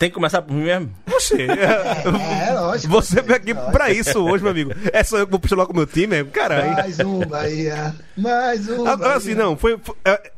[0.01, 0.89] Tem que começar por mim mesmo?
[1.05, 1.43] Você.
[1.43, 2.91] É, lógico.
[2.91, 4.71] Você veio aqui pra isso hoje, meu amigo.
[4.91, 6.15] É só eu que vou puxar logo com o meu time?
[6.15, 6.23] é?
[6.23, 6.73] Caralho.
[6.73, 7.95] Mais um Bahia.
[8.17, 9.15] Mais um Agora, Bahia.
[9.17, 9.77] assim, não, foi.
[9.77, 10.31] foi- é,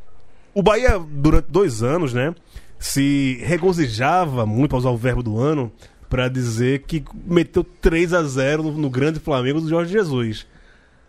[0.54, 2.36] o Bahia, durante dois anos, né,
[2.78, 5.71] se regozijava muito, pra usar o verbo do ano,
[6.10, 10.45] pra dizer que meteu 3 a 0 no, no grande Flamengo do Jorge Jesus.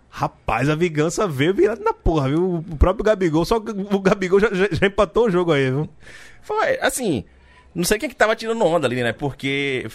[0.09, 2.65] Rapaz, a vingança veio virada na porra, viu?
[2.71, 5.89] O próprio Gabigol, só que o Gabigol já, já- já empatou o jogo aí, viu?
[6.41, 7.25] Foi, assim,
[7.75, 9.13] não sei quem que tava tirando onda ali, né?
[9.13, 9.87] Porque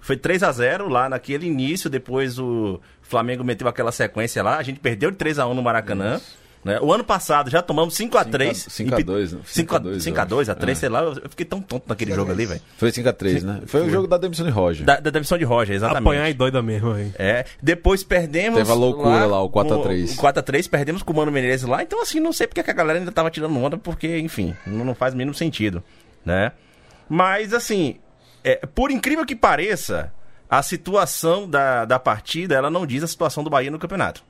[0.00, 4.62] foi 3 a 0 lá naquele início, depois o Flamengo meteu aquela sequência lá, a
[4.62, 6.20] gente perdeu de 3 a 1 no Maracanã.
[6.64, 6.80] Né?
[6.80, 9.40] O ano passado já tomamos 5 a 3 5 a 2, né?
[9.44, 10.80] 5 a 5 a 2, 5 a 2 a 3, É.
[10.80, 12.60] sei lá, eu fiquei tão tonto naquele jogo ali, velho.
[12.76, 13.60] Foi 5x3, né?
[13.66, 14.84] Foi o jogo da demissão de Roger.
[14.84, 16.02] Da, da demissão de Roger, exatamente.
[16.02, 17.12] Apanhar e dói da mesma aí.
[17.20, 18.58] É, depois perdemos.
[18.58, 20.18] Teve a loucura lá, o 4 a 3.
[20.18, 21.84] O 4x3, perdemos com o Mano Menezes lá.
[21.84, 24.84] Então, assim, não sei porque que a galera ainda tava tirando onda, porque, enfim, não,
[24.84, 25.84] não faz o mínimo sentido,
[26.24, 26.50] né?
[27.08, 27.96] Mas, assim,
[28.44, 30.12] é, por incrível que pareça,
[30.48, 34.22] a situação da, da partida, ela não diz a situação do Bahia no campeonato.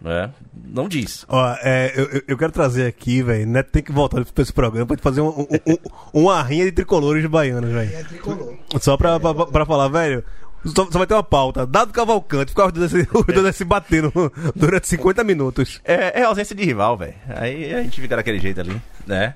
[0.00, 0.30] Né?
[0.64, 1.26] Não diz.
[1.28, 3.46] Ó, é, eu, eu- quero trazer aqui, velho.
[3.46, 6.64] Neto tem que voltar pra esse programa pra gente fazer um, um, um- uma rinha
[6.64, 7.94] de tricolores baianos, velho.
[7.94, 8.56] É tricolor.
[8.80, 10.24] Só pra, pra, pra falar, velho.
[10.64, 11.66] Só, só vai ter uma pauta.
[11.66, 14.10] Dado Cavalcante, ficar os dois, os dois se batendo
[14.56, 15.80] durante 50 minutos.
[15.84, 17.14] É, é ausência de rival, velho.
[17.36, 19.34] Aí a gente fica daquele jeito ali, né?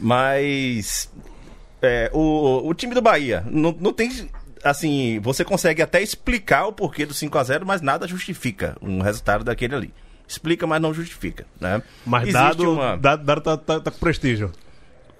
[0.00, 1.10] Mas.
[1.82, 4.10] É, o, o time do Bahia não, não tem.
[4.64, 9.00] Assim, você consegue até explicar o porquê do 5 a 0 mas nada justifica um
[9.00, 9.94] resultado daquele ali.
[10.26, 11.80] Explica, mas não justifica, né?
[12.04, 14.50] Mas Existe dado, uma- dado, dado tá, tá- tá com prestígio.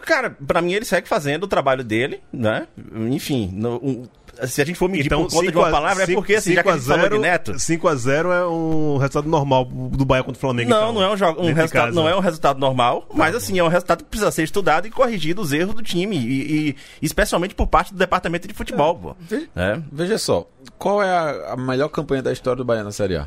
[0.04, 2.66] Cara, pra mim ele segue fazendo o trabalho dele, né?
[3.08, 4.08] Enfim, no- um-
[4.46, 6.54] se a gente for medir por conta de uma a- palavra, é cinco- porque, assim,
[6.54, 7.52] já que a de 0, Neto...
[7.54, 10.68] 5x0 é um resultado normal do Bahia contra o Flamengo.
[10.70, 13.58] Não, então, não é um, jogo, um resultado, não é um resultado normal, mas assim,
[13.58, 16.76] é um resultado que precisa ser estudado e corrigido os erros do time, e, e-
[17.00, 19.16] especialmente por parte do departamento de futebol, pô.
[19.20, 19.80] Ve- É.
[19.90, 20.46] Veja só,
[20.78, 23.26] qual é a, a melhor campanha da história do Bahia na Série A?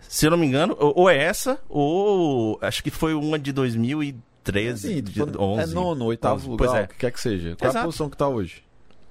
[0.00, 4.88] Se eu não me engano, ou, é essa, ou acho que foi uma de 2013,
[4.88, 5.62] Sim, de tipo, 11.
[5.62, 6.84] é nono, oitavo 11, lugar, pois é.
[6.84, 7.56] o que quer que seja.
[7.56, 7.86] Qual é a Exato.
[7.86, 8.62] posição que tá hoje?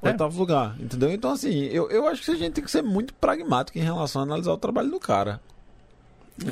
[0.01, 0.09] É.
[0.09, 1.11] Oitavo lugar, entendeu?
[1.11, 4.21] Então, assim, eu, eu acho que a gente tem que ser muito pragmático em relação
[4.21, 5.41] a analisar o trabalho do cara.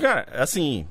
[0.02, 0.86] Cara, assim,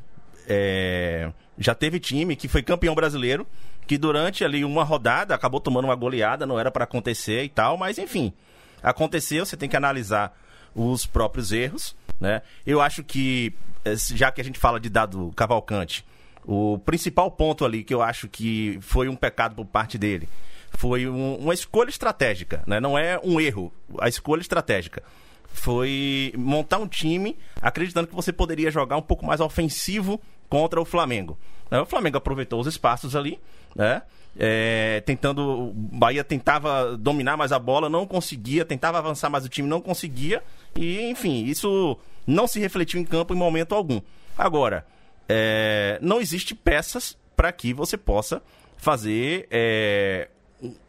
[0.48, 3.46] é, já teve time que foi campeão brasileiro,
[3.86, 7.76] que durante ali uma rodada acabou tomando uma goleada, não era pra acontecer e tal,
[7.76, 8.32] mas enfim,
[8.82, 10.36] aconteceu, você tem que analisar
[10.74, 12.40] os próprios erros, né?
[12.66, 13.52] Eu acho que,
[13.84, 16.04] eh, já que a gente fala de dado Cavalcante,
[16.44, 20.28] o principal ponto ali que eu acho que foi um pecado por parte dele
[20.76, 22.78] foi um- uma escolha estratégica, né?
[22.80, 25.02] Não é um erro, a escolha estratégica
[25.52, 30.84] foi montar um time acreditando que você poderia jogar um pouco mais ofensivo contra o
[30.84, 31.38] Flamengo.
[31.70, 31.80] Né?
[31.80, 33.40] O Flamengo aproveitou os espaços ali,
[33.74, 34.02] né?
[34.38, 35.40] É, tentando.
[35.70, 39.80] O Bahia tentava dominar mais a bola, não conseguia, tentava avançar mais o time, não
[39.80, 40.42] conseguia.
[40.76, 43.98] E, enfim, isso não se refletiu em campo em momento algum.
[44.36, 44.86] Agora,
[45.26, 48.42] é, não existe peças para que você possa
[48.76, 50.28] fazer é,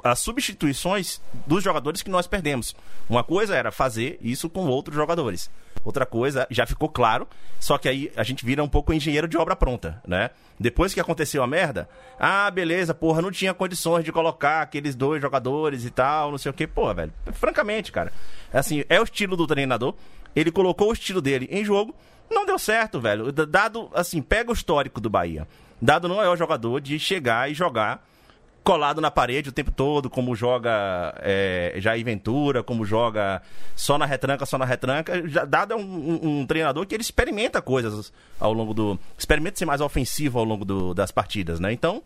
[0.03, 2.75] as substituições dos jogadores que nós perdemos.
[3.10, 5.50] Uma coisa era fazer isso com outros jogadores.
[5.83, 7.27] Outra coisa, já ficou claro,
[7.60, 10.31] só que aí a gente vira um pouco engenheiro de obra pronta, né?
[10.60, 11.87] Depois que aconteceu a merda,
[12.19, 16.50] ah, beleza, porra, não tinha condições de colocar aqueles dois jogadores e tal, não sei
[16.50, 16.67] o que.
[16.67, 18.12] Pô, velho, francamente, cara,
[18.52, 19.94] assim, é o estilo do treinador,
[20.35, 21.96] ele colocou o estilo dele em jogo,
[22.29, 23.31] não deu certo, velho.
[23.31, 25.48] Dado, assim, pega o histórico do Bahia.
[25.81, 28.06] Dado não é o jogador de chegar e jogar
[28.67, 33.41] colado na parede o tempo todo, como joga é, Jair Ventura, como joga
[33.75, 35.27] só na retranca, só na retranca.
[35.29, 38.99] Já, dado é um, um- um treinador que ele experimenta coisas ao longo do.
[39.17, 41.71] Experimenta ser mais ofensivo ao longo do- das partidas, né?
[41.71, 42.03] Então.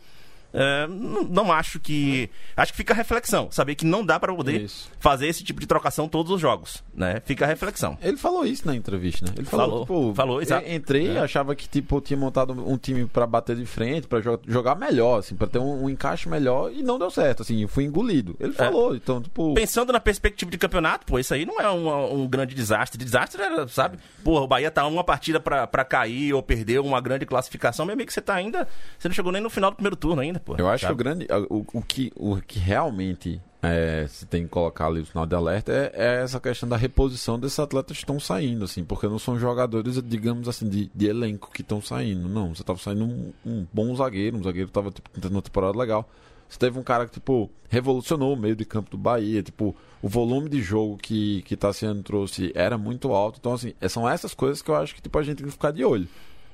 [0.54, 2.30] É, não, acho que.
[2.56, 3.50] Acho que fica a reflexão.
[3.52, 4.90] Saber que não dá para poder Isso.
[5.00, 6.84] fazer esse tipo de trocação todos os jogos.
[6.94, 7.22] né?
[7.26, 7.98] Fica a reflexão.
[8.02, 9.34] Ele falou isso na entrevista, né?
[9.38, 10.68] Ele falou, Falou, tipo, falou, exato.
[10.70, 11.20] Entrei, É.
[11.20, 14.76] achava que tipo eu tinha montado um time pra bater de frente, pra jo- jogar
[14.76, 17.84] melhor, assim, para ter um, um encaixe melhor e não deu certo, assim, eu fui
[17.86, 18.36] engolido.
[18.40, 22.22] Ele falou, então, tipo, Pensando na perspectiva de campeonato, pô, isso aí não é um,
[22.24, 23.04] um grande desastre.
[23.04, 23.98] Desastre era, sabe?
[24.24, 28.06] Pô, o Bahia tá uma partida pra, pra cair ou perder uma grande classificação, mesmo
[28.06, 28.68] que você tá ainda.
[28.98, 30.56] Você não chegou nem no final do primeiro turno ainda, pô.
[30.58, 34.50] eu acho que o grande o, o que o que realmente é, se tem que
[34.50, 38.04] colocar ali o sinal de alerta é, é essa questão da reposição desses atletas que
[38.04, 42.28] estão saindo, assim, porque não são jogadores, digamos assim, de, de elenco que estão saindo.
[42.28, 45.42] Não, você tava saindo um, um bom zagueiro, um zagueiro que tava tipo, tendo uma
[45.42, 46.10] temporada legal.
[46.50, 50.10] Você teve um cara que, tipo, revolucionou o meio de campo do Bahia, tipo, o
[50.10, 53.38] volume de jogo que, que Tassiano trouxe era muito alto.
[53.40, 55.72] Então, assim, são essas coisas que eu acho que, tipo, a gente tem que ficar
[55.72, 56.10] de olho.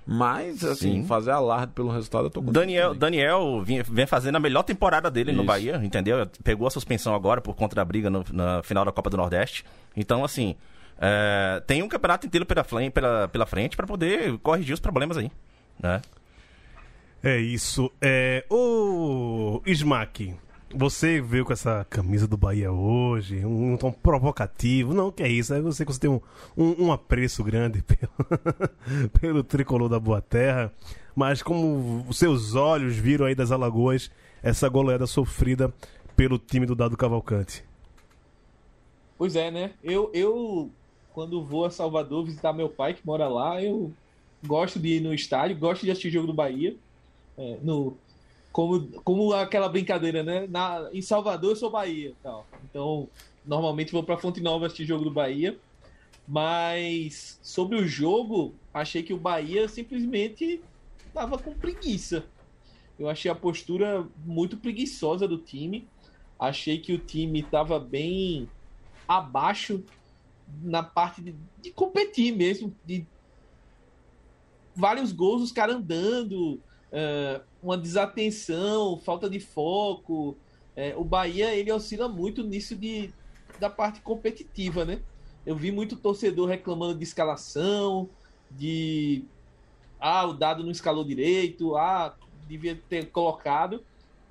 [0.10, 1.06] Mas, assim, Sim.
[1.06, 5.12] fazer alarde pelo resultado, eu tô com Daniel, Daniel vinha- vem fazendo a melhor temporada
[5.12, 5.46] dele no Isso.
[5.48, 6.26] Bahia, entendeu?
[6.46, 9.66] Pegou a suspensão agora por conta da briga no- na final da Copa do Nordeste.
[9.98, 10.56] Então, assim,
[10.98, 15.30] é, tem um campeonato inteiro pela, pela, pela frente pra poder corrigir os problemas aí.
[15.78, 16.02] Né?
[17.22, 17.92] É isso.
[18.02, 20.34] É, ô Smack,
[20.74, 24.94] você veio com essa camisa do Bahia hoje, um, tom provocativo.
[24.94, 25.54] Não, que é isso.
[25.54, 26.22] Eu sei que você tem um,
[26.58, 30.72] um, um apreço grande pelo, pelo tricolor da Boa Terra.
[31.16, 34.12] Mas como os seus olhos viram aí das Alagoas
[34.44, 35.74] essa goleada sofrida
[36.16, 37.64] pelo time do Dado Cavalcante.
[39.18, 39.72] Pois é, né?
[39.84, 40.70] Eu, eu,
[41.14, 43.92] quando vou a Salvador visitar meu pai, que mora lá, eu
[44.46, 46.76] gosto de ir no estádio, gosto de assistir jogo do Bahia.
[47.38, 47.98] É, no,
[48.58, 50.48] como, como aquela brincadeira, né?
[50.48, 52.16] Na, em Salvador eu sou Bahia.
[52.24, 52.44] Tal.
[52.64, 53.08] Então,
[53.46, 55.60] normalmente vou pra Fonte Nova assistir jogo do Bahia.
[56.28, 60.60] Mas sobre o jogo, achei que o Bahia simplesmente
[61.14, 62.26] tava com preguiça.
[62.98, 65.88] Eu achei a postura muito preguiçosa do time.
[66.40, 68.50] Achei que o time estava bem
[69.08, 69.84] abaixo
[70.64, 73.06] na parte de, de competir mesmo, de
[74.76, 76.60] vários gols, os caras andando,
[76.92, 80.38] eh, uma desatenção, falta de foco.
[80.76, 83.14] Eh, o Bahia ele oscila muito nisso de,
[83.60, 85.02] da parte competitiva, né?
[85.46, 88.10] Eu vi muito torcedor reclamando de escalação,
[88.50, 89.26] de
[90.00, 92.16] ah, o dado não escalou direito, ah,
[92.48, 93.84] devia ter colocado.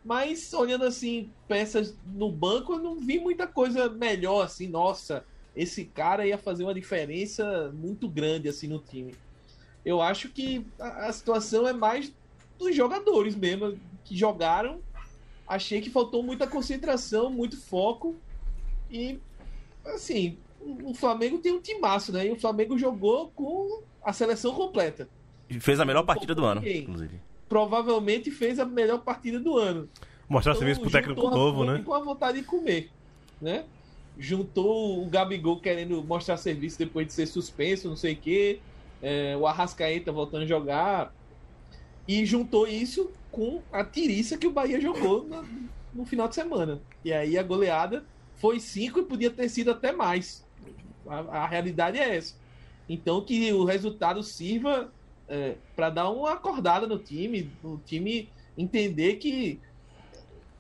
[0.05, 5.25] Mas olhando assim, peças no banco, eu não vi muita coisa melhor assim, nossa,
[5.55, 9.15] esse cara ia fazer uma diferença muito grande assim no time.
[9.85, 12.13] Eu acho que a, a situação é mais
[12.59, 14.81] dos jogadores mesmo que jogaram.
[15.47, 18.17] Achei que faltou muita concentração, muito foco
[18.91, 19.19] e
[19.85, 20.37] assim,
[20.83, 22.27] o Flamengo tem um timaço, né?
[22.27, 25.09] E o Flamengo jogou com a seleção completa.
[25.49, 27.21] E fez a melhor partida do ano, inclusive.
[27.49, 29.89] Provavelmente fez a melhor partida do ano.
[30.29, 31.83] Mostrar Então, serviço pro técnico novo, né?
[31.85, 32.91] Com a vontade de comer,
[33.41, 33.65] né?
[34.19, 38.61] Juntou o Gabigol querendo mostrar serviço depois de ser suspenso, não sei o quê.
[39.01, 41.15] É, o Arrascaeta voltando a jogar.
[42.09, 45.45] E juntou isso com a tiriça que o Bahia jogou na-
[45.93, 46.81] no final de semana.
[47.05, 48.05] E aí a goleada
[48.37, 50.45] foi cinco e podia ter sido até mais.
[51.07, 52.35] A, a realidade é essa.
[52.89, 54.93] Então que o resultado sirva
[55.75, 59.59] para dar uma acordada no time, o time entender que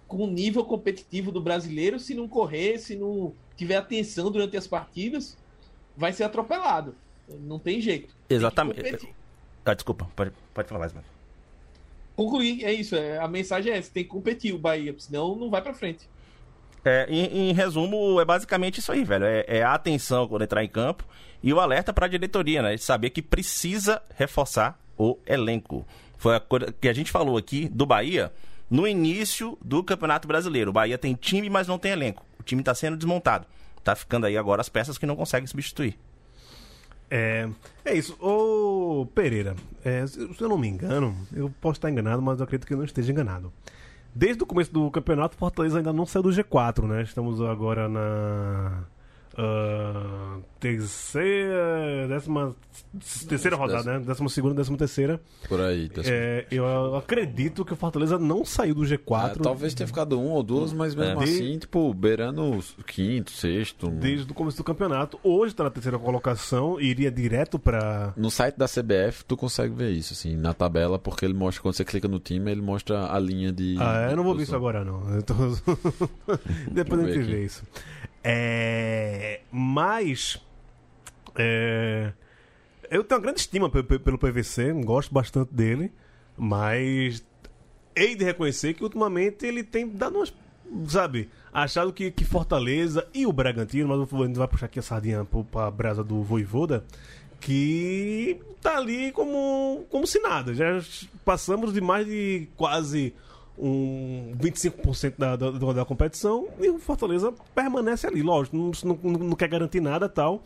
[0.09, 4.66] com o nível competitivo do brasileiro, se não correr, se não tiver atenção durante as
[4.66, 5.36] partidas,
[5.97, 6.94] vai ser atropelado.
[7.28, 8.14] Não tem jeito.
[8.28, 8.82] Tem Exatamente.
[8.82, 9.14] competir.
[9.64, 11.07] Ah, desculpa, pode, pode falar mais, mano.
[12.16, 12.96] Concluir, é isso.
[12.96, 16.08] é, a mensagem é essa: tem que competir o Bahia, senão não vai pra frente.
[16.84, 19.24] É, em, em resumo, é basicamente isso aí, velho.
[19.24, 21.04] É, é a atenção quando entrar em campo
[21.42, 22.74] e o alerta para a diretoria, né?
[22.74, 25.86] De saber que precisa reforçar o elenco.
[26.16, 28.32] Foi a coisa que a gente falou aqui do Bahia
[28.70, 30.70] no início do Campeonato Brasileiro.
[30.70, 32.24] O Bahia tem time, mas não tem elenco.
[32.38, 33.46] O time está sendo desmontado.
[33.84, 35.98] Tá ficando aí agora as peças que não conseguem substituir.
[37.11, 37.48] É,
[37.84, 38.16] é isso.
[38.20, 39.54] Ô Pereira,
[39.84, 42.78] é, se eu não me engano, eu posso estar enganado, mas eu acredito que eu
[42.78, 43.52] não esteja enganado.
[44.14, 47.02] Desde o começo do campeonato, o Fortaleza ainda não saiu do G4, né?
[47.02, 48.84] Estamos agora na.
[49.39, 52.09] Ah, terceira.
[52.09, 52.57] Décima.
[53.28, 54.05] Terceira rodada, né?
[54.05, 55.20] Décima segunda, décima terceira.
[55.49, 55.89] Por aí.
[55.91, 59.37] tá É, eu acredito que o Fortaleza não saiu do G4.
[59.37, 61.24] É, talvez tenha ficado um ou duas, mas mesmo É.
[61.24, 63.89] assim, tipo, beirando o quinto, sexto.
[63.91, 65.18] Desde o começo do campeonato.
[65.22, 68.14] Hoje tá na terceira colocação e iria direto pra.
[68.16, 71.74] No site da CBF, tu consegue ver isso, assim, na tabela, porque ele mostra, quando
[71.74, 73.76] você clica no time, ele mostra a linha de.
[73.78, 75.03] Ah, eu não vou ver isso agora, não.
[75.22, 75.34] Tô...
[76.72, 77.62] Depois a gente vê isso.
[78.29, 79.41] É...
[79.53, 80.37] Mas.
[81.37, 82.12] é,
[82.91, 85.93] Eu tenho uma grande estima pe- pe- pelo PVC, gosto bastante dele,
[86.37, 87.24] mas
[87.95, 90.35] hei de reconhecer que ultimamente ele tem dado umas.
[90.89, 94.83] Sabe, achado que, que Fortaleza e o Bragantino, mas a gente vai puxar aqui a
[94.83, 96.85] sardinha pro- pra brasa do Voivoda,
[97.41, 100.53] que tá ali como, como se nada.
[100.53, 100.83] Já
[101.24, 103.14] passamos de mais de quase
[103.59, 108.22] um 25% da, da, da competição e o Fortaleza permanece ali.
[108.22, 110.42] Lógico, não, não, não quer garantir nada tal.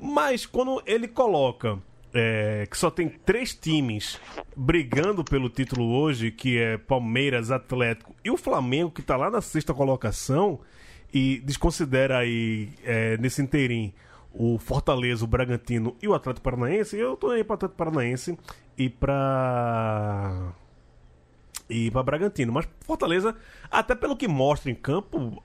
[0.00, 1.78] Mas quando ele coloca
[2.14, 4.20] é, que só tem três times
[4.56, 9.40] brigando pelo título hoje, que é Palmeiras, Atlético e o Flamengo, que tá lá na
[9.40, 10.60] sexta colocação,
[11.12, 13.92] e desconsidera aí é, nesse inteirinho
[14.34, 18.38] o Fortaleza, o Bragantino e o Atlético Paranaense, eu tô aí para Atlético Paranaense
[18.78, 20.54] e para
[21.72, 23.34] e para Bragantino, mas Fortaleza,
[23.70, 25.42] até pelo que mostra em campo,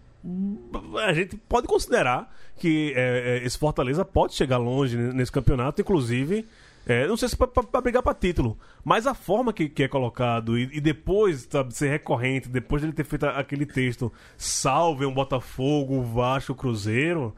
[1.05, 6.45] a gente pode considerar que é, é, esse Fortaleza pode chegar longe nesse campeonato, inclusive.
[6.85, 10.57] é, não sei se para brigar para título, mas a forma que, que é colocado
[10.57, 15.13] e, e depois sabe, ser recorrente, depois de ele ter feito aquele texto, salve um
[15.13, 17.33] Botafogo, Vasco, Cruzeiro,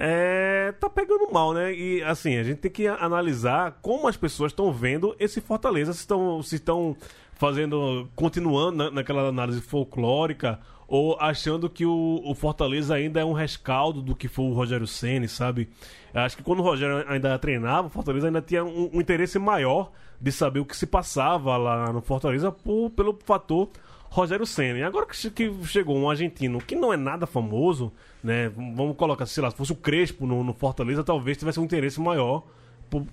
[0.00, 1.74] é, tá pegando mal, né?
[1.74, 5.98] E assim, a gente tem que analisar como as pessoas estão vendo esse Fortaleza, se
[5.98, 6.96] estão se estão
[7.38, 13.32] fazendo, continuando na- naquela análise folclórica ou achando que o, o Fortaleza ainda é um
[13.32, 15.68] rescaldo do que foi o Rogério Ceni, sabe?
[16.12, 19.90] Acho que quando o Rogério ainda treinava, o Fortaleza ainda tinha um, um interesse maior
[20.20, 23.68] de saber o que se passava lá no Fortaleza por- pelo fator
[24.10, 24.86] Rogério Senna.
[24.86, 27.92] Agora que che- que chegou um argentino que não é nada famoso,
[28.24, 28.48] né?
[28.48, 32.00] Vamos colocar, sei lá, se fosse o Crespo no, no Fortaleza, talvez tivesse um interesse
[32.00, 32.42] maior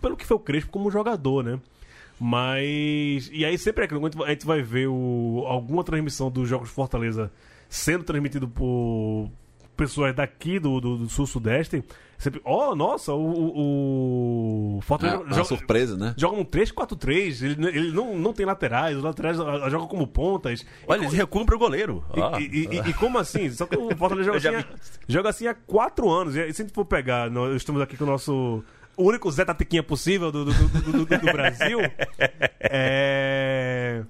[0.01, 1.59] pelo que foi o Crespo como jogador, né?
[2.19, 3.29] Mas.
[3.33, 6.69] E aí sempre é aquilo, quando a gente vai ver o, alguma transmissão dos Jogos
[6.69, 7.31] de Fortaleza
[7.69, 9.29] sendo transmitido por
[9.75, 11.83] pessoas daqui do, do, do Sul-Sudeste,
[12.17, 12.39] sempre.
[12.45, 13.17] Oh, nossa, o.
[13.19, 16.13] o, o Fortaleza É uma surpresa, né?
[16.17, 20.65] Joga um 3-4-3, ele, ele não, não tem laterais, os laterais ah, jogam como pontas.
[20.87, 22.03] Olha, eles recuam pro goleiro.
[22.15, 22.39] E, Ó.
[22.39, 23.49] e- e- e como assim?
[23.51, 24.65] Só que o Fortaleza joga, assim, há,
[25.07, 26.35] joga assim há quatro anos.
[26.35, 28.63] E se a gente for pegar, nós estamos aqui com o nosso.
[28.97, 31.79] O único Zé Tatiquinha possível do, do, do- do- Brasil.
[32.61, 34.03] é.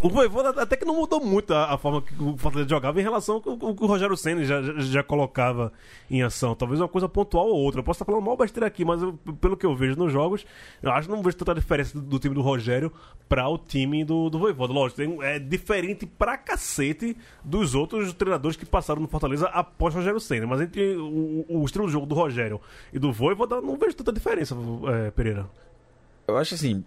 [0.00, 3.02] O Voivoda até que não mudou muito a, a forma que o Fortaleza jogava em
[3.02, 5.72] relação ao que o, que o Rogério Senna já, já, já colocava
[6.08, 6.54] em ação.
[6.54, 7.80] Talvez uma coisa pontual ou outra.
[7.80, 10.46] Eu posso estar falando mal besteira aqui, mas eu- pelo que eu vejo nos jogos,
[10.80, 12.92] eu acho que não vejo tanta diferença do, do time do Rogério
[13.28, 14.72] para o time do, do Voivoda.
[14.72, 19.98] Lógico, tem- é diferente pra cacete dos outros treinadores que passaram no Fortaleza após o
[19.98, 20.46] Rogério Senna.
[20.46, 22.60] Mas entre o, o estilo de jogo do Rogério
[22.92, 24.56] e do Voivoda, não vejo tanta diferença,
[25.06, 25.50] é, Pereira.
[26.28, 26.84] Eu acho assim,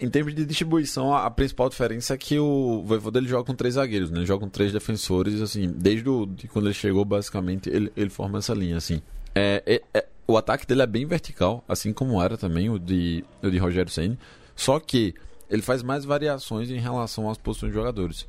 [0.00, 3.74] em termos de distribuição, a, principal diferença é que o Voivoda ele joga com três
[3.74, 4.24] zagueiros, né?
[4.24, 8.38] Joga com três defensores, assim, desde o, de quando ele chegou, basicamente, ele, ele forma
[8.38, 9.02] essa linha, assim.
[9.34, 13.24] É, é- é- o ataque dele é bem vertical, assim como era também o de,
[13.42, 14.16] o de Rogério Senna,
[14.56, 15.14] só que
[15.50, 18.26] ele faz mais variações em relação às posições de jogadores.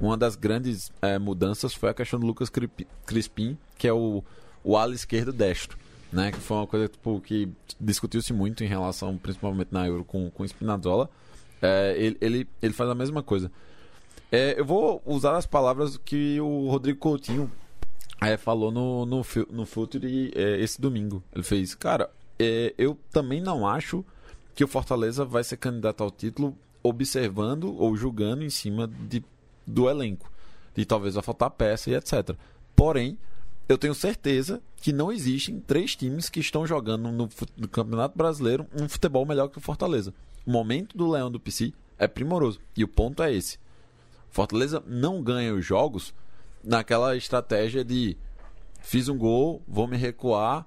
[0.00, 2.50] Uma das grandes é, mudanças foi a questão do Lucas
[3.06, 4.24] Crispim, que é o,
[4.64, 5.78] o ala esquerdo destro,
[6.14, 6.30] né?
[6.30, 10.44] Que foi uma coisa tipo, que discutiu-se muito em relação, principalmente na Euro, com, com
[10.46, 11.10] Spinazzola.
[11.60, 13.50] É, ele, ele, ele faz a mesma coisa.
[14.30, 17.50] É, eu vou usar as palavras que o Rodrigo Coutinho
[18.22, 21.22] é, falou no, no, no Future é, esse domingo.
[21.32, 22.08] Ele fez, cara,
[22.38, 24.04] é, eu também não acho
[24.54, 29.24] que o Fortaleza vai ser candidato ao título observando ou julgando em cima de,
[29.66, 30.30] do elenco.
[30.74, 32.36] De talvez vai faltar peça e etc.
[32.76, 33.18] Porém,
[33.68, 38.66] eu tenho certeza que não existem três times que estão jogando no, no Campeonato Brasileiro
[38.74, 40.12] um futebol melhor que o Fortaleza.
[40.46, 42.60] O momento do Leão do PC é primoroso.
[42.76, 43.58] E o ponto é esse.
[44.30, 46.14] Fortaleza não ganha os jogos
[46.62, 48.16] naquela estratégia de
[48.80, 50.66] fiz um gol, vou me recuar,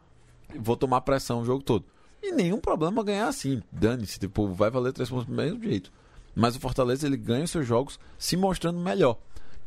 [0.60, 1.86] vou tomar pressão o jogo todo.
[2.22, 3.62] E nenhum problema ganhar assim.
[3.72, 5.92] Dane-se, tipo, vai valer três pontos do mesmo jeito.
[6.36, 9.18] Mas o Fortaleza ele ganha os seus jogos se mostrando melhor.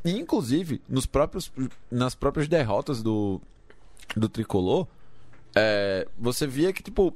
[0.04, 1.52] E, inclusive, nos próprios,
[1.90, 3.40] nas próprias derrotas do,
[4.16, 4.86] do tricolor,
[5.54, 7.14] é, você via que, tipo,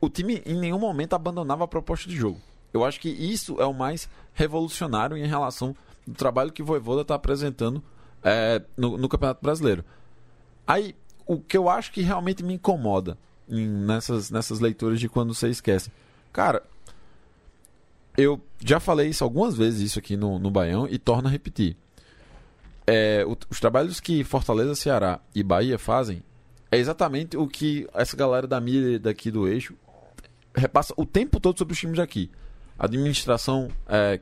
[0.00, 2.40] o time em nenhum momento abandonava a proposta de jogo.
[2.72, 5.76] Eu acho que isso é o mais revolucionário em relação
[6.06, 7.82] do trabalho que o Voivoda está apresentando
[8.22, 9.84] é, no, no Campeonato Brasileiro.
[10.66, 10.94] Aí,
[11.26, 15.48] o que eu acho que realmente me incomoda em- nessas, nessas leituras de quando você
[15.48, 15.90] esquece.
[16.32, 16.62] Cara,
[18.16, 21.76] eu já falei isso algumas vezes isso aqui no, no Baião e torno a repetir.
[22.92, 26.22] É, o- os trabalhos que Fortaleza, Ceará e Bahia fazem
[26.72, 29.74] é exatamente o que essa galera da mídia daqui do eixo
[30.54, 32.30] repassa o tempo todo sobre os times daqui.
[32.78, 34.18] Administração é,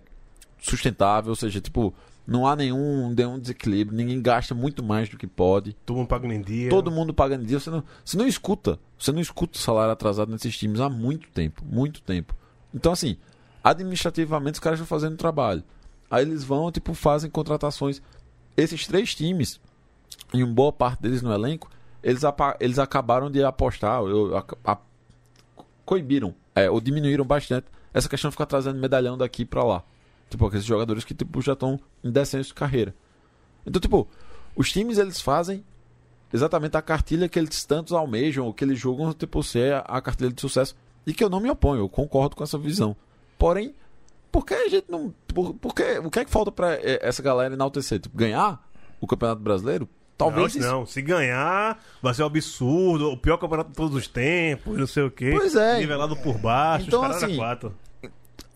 [0.60, 1.94] sustentável, ou seja, tipo,
[2.26, 5.72] não há nenhum, nenhum desequilíbrio, ninguém gasta muito mais do que pode.
[5.86, 6.68] Todo mundo paga em dia.
[6.68, 9.92] Todo mundo pagando em dia, você não, você não escuta, você não escuta o salário
[9.92, 12.34] atrasado nesses times há muito tempo, muito tempo.
[12.74, 13.16] Então assim,
[13.64, 15.62] administrativamente os caras estão fazendo trabalho.
[16.10, 18.00] Aí eles vão, tipo, fazem contratações.
[18.58, 19.60] Esses três times,
[20.34, 21.70] e uma boa parte deles no elenco,
[22.02, 22.22] eles,
[22.58, 24.78] eles acabaram de apostar, eu, a, a-
[25.84, 29.82] coibiram, é, ou diminuíram bastante essa questão de ficar trazendo medalhão daqui pra lá.
[30.28, 32.94] Tipo, aqueles jogadores que tipo, já estão em descenso de carreira.
[33.64, 34.06] Então, tipo,
[34.54, 35.64] os times eles fazem
[36.32, 40.30] exatamente a cartilha que eles tantos almejam, ou que eles julgam tipo, ser a cartilha
[40.30, 40.76] de sucesso.
[41.06, 42.94] E que eu não me oponho, eu concordo com essa visão.
[43.38, 43.74] Porém,
[44.32, 45.12] por que a gente não.
[45.28, 47.98] Por, por que, o que é que falta pra eh, essa galera enaltecer?
[48.00, 48.62] Tipo, ganhar
[49.00, 49.88] o Campeonato Brasileiro?
[50.16, 53.94] Talvez não, isso- não, se ganhar, vai ser um absurdo, o pior campeonato de todos
[53.96, 55.30] os tempos, não sei o quê.
[55.32, 55.78] Pois é.
[55.78, 57.72] Nivelado por baixo, Então, os caras assim, quatro.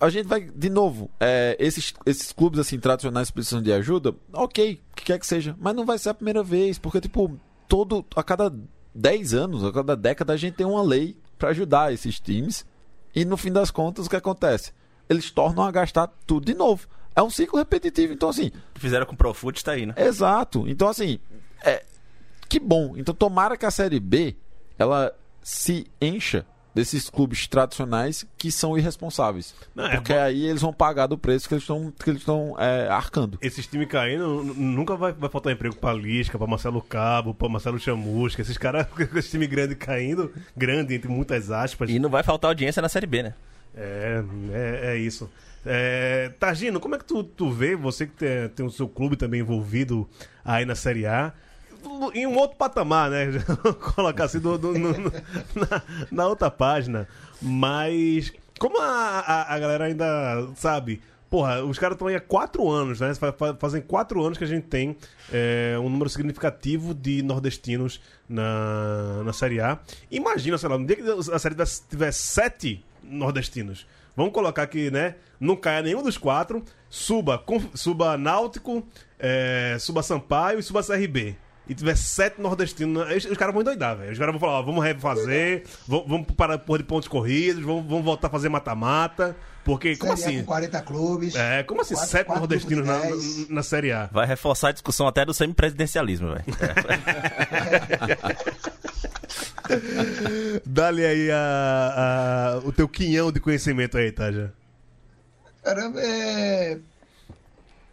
[0.01, 4.81] a gente vai, de novo, é, esses, esses clubes assim tradicionais precisam de ajuda, ok,
[4.91, 8.05] o que quer que seja, mas não vai ser a primeira vez, porque, tipo, todo,
[8.17, 8.53] a cada
[8.93, 12.67] 10 anos, a cada década, a gente tem uma lei pra ajudar esses times,
[13.15, 14.73] e no fim das contas, o que acontece?
[15.13, 16.87] Eles tornam a gastar tudo de novo.
[17.15, 19.95] É um ciclo repetitivo, então assim, Fizeram com o Profut, tá aí, né?
[19.97, 20.65] Exato.
[20.67, 21.19] Então, assim,
[21.65, 21.85] é,
[22.49, 22.95] que bom.
[22.97, 24.35] Então, tomara que a Série B
[24.79, 26.45] ela se encha
[26.75, 29.55] desses clubes tradicionais que são irresponsáveis.
[29.75, 30.21] Não, é porque bom.
[30.21, 33.39] aí eles vão pagar do preço que eles estão que eles estão é, arcando.
[33.41, 37.79] Esses times caindo, nunca vai, vai faltar emprego pra Lisca, pra Marcelo Cabo, pra Marcelo
[37.79, 38.43] Chamusca.
[38.43, 41.91] Esses caras, com esse time grande caindo, grande entre muitas aspas.
[41.91, 43.35] E não vai faltar audiência na Série B, né?
[43.75, 45.31] É, é, é isso.
[45.65, 49.17] É, Targino, como é que tu, tu vê, você que tem, tem o seu clube
[49.17, 50.09] também envolvido
[50.45, 51.33] aí na Série A,
[52.15, 53.27] em um outro patamar, né?
[53.95, 55.13] Colocar assim do- do- no- no-
[55.55, 57.07] na, na outra página.
[57.41, 61.01] Mas, como a, a, a galera ainda sabe,
[61.31, 63.15] porra, os caras estão aí há quatro anos, né?
[63.15, 64.97] Fa- fa- Fazem quatro anos que a gente tem
[65.33, 69.79] é, um número significativo de nordestinos na, na Série A.
[70.11, 71.03] Imagina, sei lá, no dia que
[71.33, 71.55] a Série
[71.89, 73.87] tiver sete nordestinos.
[74.17, 75.15] Vamos colocar que, né?
[75.41, 76.63] Não caia nenhum dos quatro.
[76.91, 78.87] Suba, Conf- suba Náutico,
[79.19, 81.37] é, suba Sampaio e suba CRB.
[81.67, 83.09] E tiver sete nordestinos.
[83.11, 84.13] Os, os caras vão endoidar, velho.
[84.13, 88.05] Os caras vão falar, ó, vamos refazer, vamos, vamos parar de pontos corridos, vamos, vamos
[88.05, 89.37] voltar a fazer mata-mata.
[89.65, 90.39] Porque, como Série A assim?
[90.41, 91.35] com 40 clubes.
[91.37, 91.95] É, como assim?
[91.95, 92.99] Quatro- sete quatro nordestinos na,
[93.55, 94.07] na, Série A.
[94.13, 96.45] Vai reforçar a discussão até do semipresidencialismo, velho.
[100.67, 104.53] Dá-lhe aí a, a- o teu quinhão de conhecimento aí, Taja.
[105.63, 106.79] Caramba, é...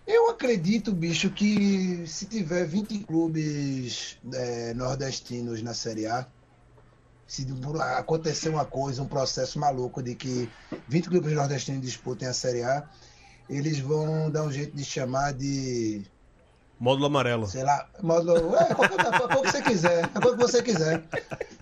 [0.07, 6.25] Eu acredito, bicho, que se tiver 20 clubes é, nordestinos na Série A,
[7.29, 7.47] se
[7.95, 10.49] acontecer uma coisa, um processo maluco de que
[10.87, 12.83] 20 clubes nordestinos disputem a Série A,
[13.47, 16.03] eles vão dar um jeito de chamar de,
[16.79, 17.45] Módulo amarelo.
[17.45, 18.55] sei lá, módulo.
[18.55, 21.03] É, qual que, qual que você quiser, qual que você quiser.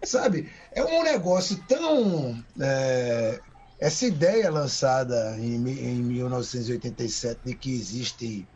[0.04, 0.50] Sabe?
[0.72, 2.42] É um negócio tão.
[2.62, 3.42] é,
[3.78, 8.48] essa ideia lançada em, em 1987 de que existem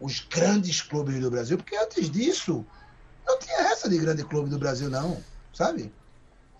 [0.00, 2.64] os grandes clubes do Brasil, porque antes disso
[3.26, 5.22] não tinha essa de grande clube do Brasil, não,
[5.52, 5.92] sabe?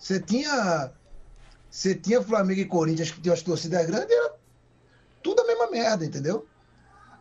[0.05, 0.91] Você tinha.
[1.67, 4.33] Você tinha Flamengo e Corinthians que tinham as torcidas grandes, era
[5.23, 6.45] tudo a mesma merda, entendeu?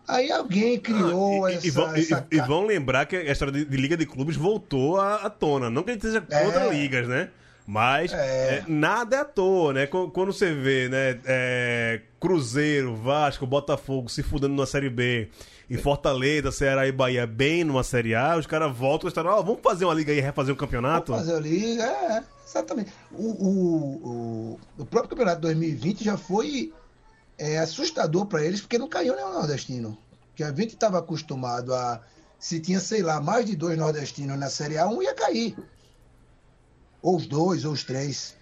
[0.07, 1.67] Aí alguém criou Ah, E- essa.
[1.67, 4.05] e, vão, e- essa e ca- vão lembrar que a história de, de Liga de
[4.05, 5.71] Clubes voltou à, à tona.
[5.71, 6.71] Não que a gente seja contra É.
[6.71, 7.31] ligas, né?
[7.67, 8.17] Mas É.
[8.17, 9.87] é, nada é à toa, né?
[9.87, 11.19] Qu- Quando você vê, né?
[11.25, 15.31] é, Cruzeiro, Vasco, Botafogo se fudendo na Série B
[15.71, 19.41] e Fortaleza, Ceará e Bahia bem numa Série A, os caras voltam e estão, ó,
[19.43, 21.13] vamos fazer uma liga aí e refazer um campeonato?
[21.13, 22.23] Vamos fazer ali, é,
[22.55, 22.93] exatamente.
[23.11, 26.73] O, o, o, próprio campeonato 2020 já foi
[27.37, 29.99] é, assustador para eles, porque não caiu nenhum nordestino.
[30.29, 32.01] Porque a gente estava acostumado a.
[32.39, 35.57] Se tinha, sei lá, mais de dois nordestinos na Série A, um ia cair.
[37.01, 38.37] Ou os dois, ou os três.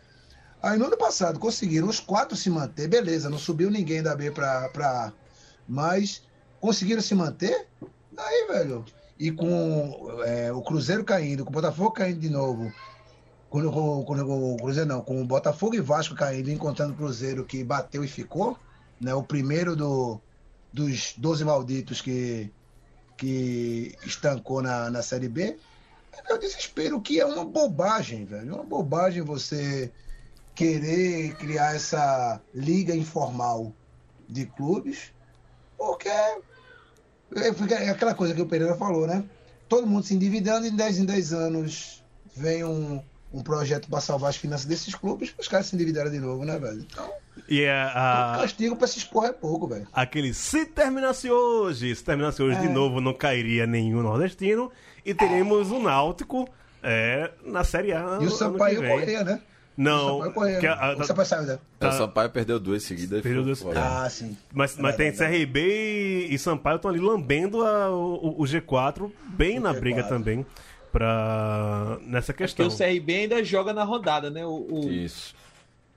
[0.62, 4.30] Aí no ano passado conseguiram os quatro se manter, beleza, não subiu ninguém da B
[4.30, 5.12] para A.
[5.68, 6.22] Mas
[6.60, 7.68] conseguiram se manter,
[8.16, 8.84] aí, velho.
[9.18, 12.72] E com é, o Cruzeiro caindo, com o Botafogo caindo de novo,
[13.52, 17.62] quando, com o Cruzeiro não, com o Botafogo e Vasco caindo, encontrando o Cruzeiro que
[17.62, 18.56] bateu e ficou,
[18.98, 19.12] né?
[19.12, 20.18] O primeiro do,
[20.72, 22.50] dos 12 malditos que,
[23.14, 25.58] que estancou na, na Série B.
[26.30, 28.54] É o desespero, que é uma bobagem, velho.
[28.54, 29.92] Uma bobagem você
[30.54, 33.70] querer criar essa liga informal
[34.26, 35.12] de clubes,
[35.76, 36.38] porque é
[37.34, 39.22] é aquela coisa que o Pereira falou, né?
[39.68, 42.02] Todo mundo se endividando, em 10 em 10 anos
[42.34, 43.02] vem um,
[43.32, 46.58] um projeto para salvar as finanças desses clubes, os caras se endividaram de novo, né,
[46.58, 46.80] velho?
[46.90, 47.10] Então,
[47.48, 49.86] E é o a, castigo pra esses porra é pouco, velho.
[49.92, 52.70] aquele se terminasse hoje, se terminasse hoje de É.
[52.70, 54.70] novo, não cairia nenhum nordestino
[55.04, 56.48] e teremos o Náutico
[56.82, 58.18] é, na Série A.
[58.20, 58.86] E o Sampaio.
[58.86, 59.40] Correia, né?
[59.74, 60.60] Não, O Sampaio Correia.
[60.60, 61.58] que a- a- o Sampaio saiu, né?
[61.80, 63.22] É, O Sampaio perdeu duas seguidas.
[63.22, 64.36] Perdeu duas- foi- Ah, sim.
[64.52, 65.12] Mas, mas É tem.
[65.12, 69.80] CRB e, e Sampaio estão ali lambendo a- o, o G4 bem na G4.
[69.80, 70.44] briga também
[70.92, 72.66] pra, nessa Porque questão.
[72.68, 74.44] o CRB ainda joga na rodada, né?
[74.44, 75.34] O, o- Isso.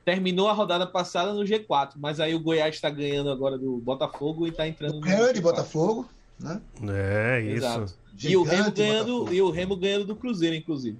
[0.05, 4.45] terminou a rodada passada no G4, mas aí o Goiás está ganhando agora do Botafogo
[4.47, 5.43] e está entrando no Grande G4.
[5.43, 6.61] Botafogo, né?
[6.89, 7.65] É isso.
[7.65, 7.93] Exato.
[8.23, 9.33] E o, Remo ganhando, Botafogo.
[9.33, 10.97] e o Remo ganhando do Cruzeiro, inclusive.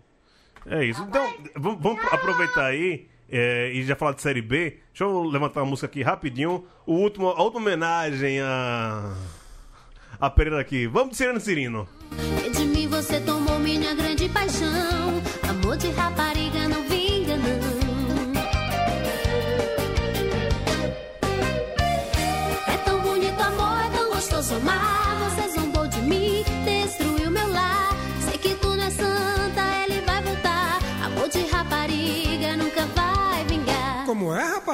[0.65, 1.01] É isso.
[1.03, 4.77] Então, vamos, vamos aproveitar aí é, e já falar de Série B.
[4.91, 6.65] Deixa eu levantar uma música aqui rapidinho.
[6.85, 9.15] O último, a última homenagem a.
[10.19, 10.87] A Pereira aqui.
[10.87, 11.87] Vamos de Cirano Cirino.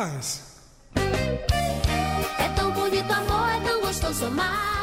[0.01, 0.41] Rapaz?
[0.95, 4.80] É tão bonito amor, é tão gostoso amar.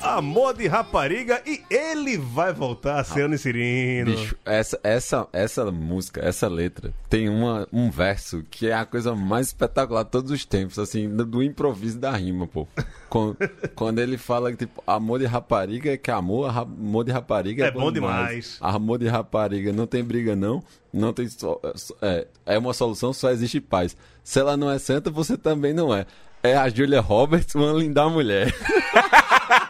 [0.00, 4.10] Amor de rapariga e ele vai voltar a ser Ano Cirino.
[4.10, 9.14] Bicho, essa, essa, essa música, essa letra, tem uma, um verso que é a coisa
[9.14, 12.66] mais espetacular de todos os tempos, assim, do, do improviso da rima, pô.
[13.08, 13.36] Quando,
[13.74, 17.68] quando ele fala que, tipo, amor de rapariga é que amor, amor de rapariga é,
[17.68, 18.58] É bom demais.
[18.60, 20.62] Amor de rapariga não tem briga, não.
[20.92, 21.60] Não tem só,
[22.00, 23.96] é, é uma solução, só existe paz.
[24.24, 26.06] Se ela não é santa, você também não é.
[26.42, 28.54] É a Julia Roberts, uma linda mulher.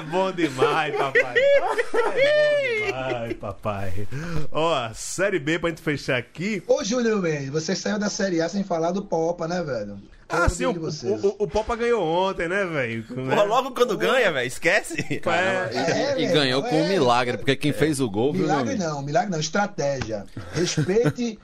[0.00, 1.34] É bom demais, papai.
[1.40, 1.76] É bom
[2.86, 4.08] demais, papai.
[4.50, 6.62] Ó, Série B pra gente fechar aqui.
[6.66, 9.98] Ô, Júlio Mendes, você saiu da Série A sem falar do Popa, né, velho?
[10.26, 13.02] Ah, sim, o, o, o Popa ganhou ontem, né, velho?
[13.04, 14.94] Porra, logo quando ganha, velho, esquece.
[15.10, 15.20] É,
[15.74, 16.88] É, e velho, ganhou com um é.
[16.88, 20.24] milagre, porque quem fez o gol, Milagre não, milagre não, estratégia.
[20.52, 21.38] Respeite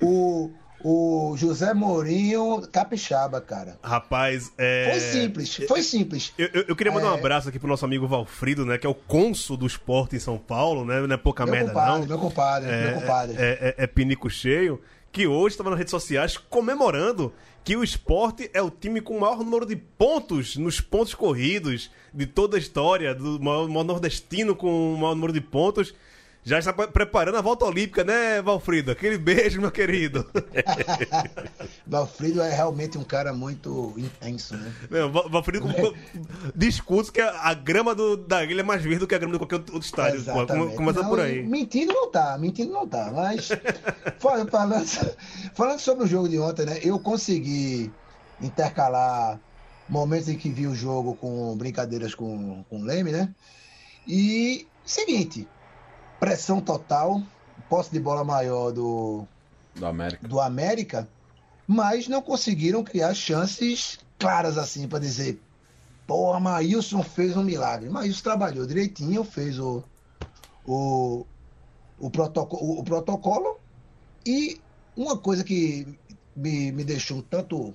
[0.00, 0.50] o,
[0.84, 3.78] o José Mourinho Capixaba, cara.
[3.82, 4.88] Rapaz, é.
[4.90, 6.32] Foi simples, foi simples.
[6.38, 7.18] Eu, eu- eu queria mandar um É.
[7.18, 8.78] abraço aqui pro nosso amigo Valfrido, né?
[8.78, 11.00] Que é o cônsul do esporte em São Paulo, né?
[11.00, 12.06] Não é pouca Meu merda, compadre, não.
[12.06, 13.36] meu compadre, é, meu compadre.
[13.38, 14.80] É, é- é pinico cheio.
[15.10, 17.32] Que hoje estava nas redes sociais comemorando
[17.64, 21.90] que o esporte é o time com o maior número de pontos nos pontos corridos
[22.12, 25.94] de toda a história, do maior, maior nordestino com o maior número de pontos.
[26.48, 28.90] Já está pre- preparando a volta olímpica, né, Valfrido?
[28.90, 30.24] Aquele beijo, meu querido.
[31.86, 34.72] Valfrido é realmente um cara muito intenso, né?
[34.90, 35.92] Não, Val- Valfrido com-
[36.54, 39.38] discute que a, grama do, da ilha é mais verde do que a grama de
[39.38, 40.24] qualquer outro estádio.
[40.24, 41.46] Pô, começa Não, por aí.
[41.46, 43.12] Mentindo não tá, mentindo não tá.
[43.14, 43.50] Mas
[44.18, 44.86] fal- falando,
[45.54, 46.80] falando sobre o jogo de ontem, né?
[46.82, 47.92] Eu consegui
[48.40, 49.38] intercalar
[49.86, 53.34] momentos em que vi o jogo com brincadeiras com, com o Leme, né?
[54.06, 55.46] E seguinte,
[56.18, 57.22] pressão total,
[57.68, 59.26] posse de bola maior do,
[59.74, 60.28] Do América.
[60.28, 61.08] do América,
[61.66, 65.40] mas não conseguiram criar chances claras assim para dizer,
[66.06, 67.88] porra, Maílson fez um milagre.
[67.88, 69.84] Maílson trabalhou direitinho, fez o,
[70.66, 71.26] o,
[71.98, 73.58] o, protocolo, o, o protocolo
[74.26, 74.60] e
[74.96, 75.86] uma coisa que
[76.34, 77.72] me, me deixou tanto,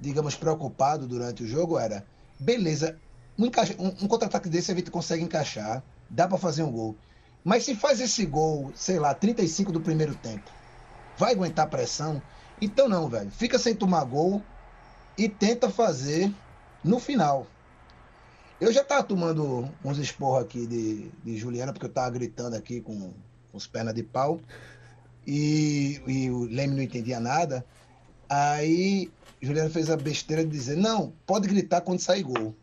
[0.00, 2.04] digamos, preocupado durante o jogo era,
[2.38, 2.98] beleza,
[3.38, 6.96] um, um, um contra-ataque desse a gente consegue encaixar, dá para fazer um gol.
[7.44, 10.50] Mas se faz esse gol, sei lá, 35 do primeiro tempo,
[11.16, 12.20] vai aguentar pressão?
[12.60, 13.30] Então não, velho.
[13.30, 14.42] Fica sem tomar gol
[15.16, 16.32] e tenta fazer
[16.82, 17.46] no final.
[18.60, 22.80] Eu já tava tomando uns esporros aqui de, de Juliana, porque eu tava gritando aqui
[22.80, 23.12] com,
[23.50, 24.40] com os pernas de pau.
[25.26, 27.64] E, e o Leme não entendia nada.
[28.28, 29.10] Aí
[29.40, 32.54] Juliana fez a besteira de dizer, não, pode gritar quando sair gol.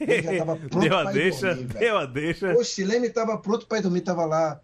[0.00, 1.80] Ele já tava pronto Deu a deixa, dormir, velho.
[1.80, 2.54] deu a deixa.
[2.54, 4.60] O Chilene estava pronto para ir dormir, estava lá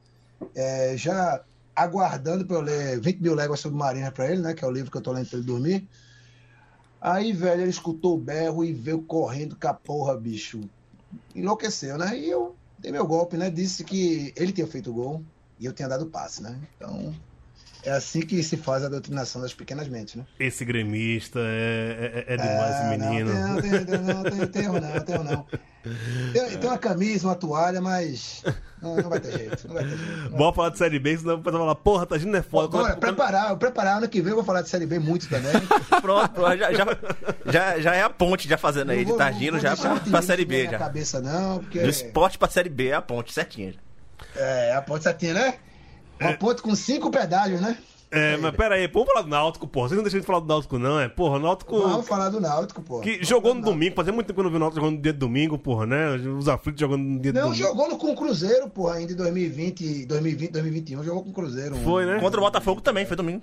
[0.55, 1.43] é, já
[1.75, 4.55] aguardando para eu ler 20 mil léguas submarinas para ele, né?
[4.55, 5.89] Que é o livro que eu tô lendo para ele dormir.
[7.01, 10.61] Aí, velho, ele escutou o berro e veio correndo com a porra, bicho.
[11.35, 12.19] Enlouqueceu, né?
[12.19, 13.51] E eu dei meu golpe, né?
[13.51, 15.23] Disse que ele tinha feito o gol
[15.59, 16.59] e eu tinha dado o passe, né?
[16.77, 17.15] Então,
[17.85, 20.25] É assim que se faz a doutrinação das pequenas mentes, né?
[20.39, 23.33] Esse gremista é, é, é demais, esse Ah, menino.
[23.33, 25.47] Não, tem, tem, tem, não, tem, tem erro não, tem não.
[26.35, 28.45] Tem, tem uma camisa, uma toalha, mas
[28.83, 29.67] não, não vai ter jeito.
[29.67, 30.31] Não vai ter jeito.
[30.37, 32.69] Bora falar de Série B, senão o pessoal vai falar, porra, tá agindo é foda.
[32.77, 33.97] Bora, preparar, preparar.
[33.97, 35.53] Ano que vem eu vou falar de Série B muito também.
[36.03, 36.87] Pronto, já, já,
[37.47, 39.75] já, já é a ponte já fazendo aí, Não de vou- Targino não vou já
[39.77, 40.79] pra, pra Série B já.
[40.79, 43.73] cabeça não, porque Do esporte pra Série B é a ponte, certinho.
[44.37, 45.55] é a ponte certinha, né?
[46.21, 47.77] Uma ponte com cinco pedágios, né?
[48.13, 49.89] É, mas pera aí, vamos falar do Náutico, porra.
[49.89, 51.09] Vocês não deixam de falar do Náutico, não, é?
[51.09, 51.79] Porra, o Náutico.
[51.81, 52.99] Vamos falar do Náutico, pô.
[53.01, 55.03] Que jogou no domingo, fazia muito tempo que eu não vi o Náutico jogando no
[55.03, 56.17] dia de domingo, porra, né?
[56.17, 57.65] Os aflitos jogando no dia de Não, domingo.
[57.65, 61.05] jogou no, com o Cruzeiro, porra, ainda em 2020, 2020, 2021.
[61.05, 61.77] Jogou com o Cruzeiro.
[61.77, 62.19] um- Foi, né?
[62.19, 63.43] Contra o Botafogo também, foi domingo.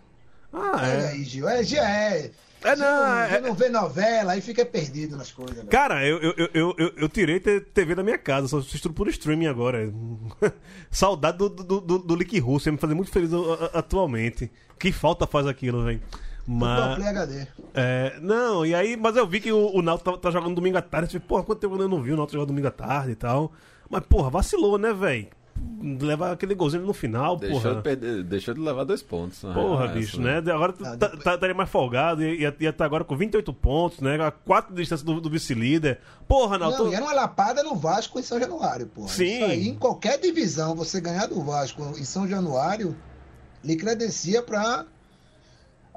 [0.51, 1.07] Ah, Olha é.
[1.11, 1.47] aí, Gil.
[1.47, 2.32] É, Gil, é.
[2.68, 5.55] É, não, Gil é- não vê novela, aí fica perdido nas coisas.
[5.57, 5.68] velho.
[5.70, 9.47] Cara, eu, eu, eu, eu, eu- tirei TV da minha casa, só assisto por streaming
[9.47, 9.91] agora.
[10.91, 13.32] Saudade do, do, do, do Lick Russo, ia me fazer muito feliz
[13.74, 14.51] atualmente.
[14.80, 15.99] Que falta faz aquilo, velho.
[15.99, 16.95] Tudo Mas.
[16.95, 17.47] Play HD.
[17.74, 20.78] É, não, e aí, mas eu vi que o, o Náutico tá, tá jogando domingo
[20.78, 21.07] à tarde.
[21.07, 23.15] Eu falei, porra, quanto tempo eu não vi o Náutico jogar domingo à tarde e
[23.15, 23.51] tal.
[23.89, 25.28] Mas, porra, vacilou, né, velho?
[26.01, 27.76] Levar aquele golzinho no final, Deixou porra.
[27.76, 29.43] de, perder, deixou de levar dois pontos.
[29.43, 30.51] na Porra, real, bicho, essa, né?
[30.51, 34.20] Agora Ah, tá- depois- tá- estaria mais folgado, ia, estar agora com 28 pontos, né?
[34.20, 35.99] A 4 de distância do, do vice-líder.
[36.28, 36.89] Porra, Não, Náutico.
[36.91, 39.08] e era uma lapada no Vasco em São Januário, porra.
[39.08, 39.36] Sim.
[39.36, 42.95] Isso aí, em qualquer divisão, você ganhar do Vasco em São Januário,
[43.64, 44.84] lhe credencia pra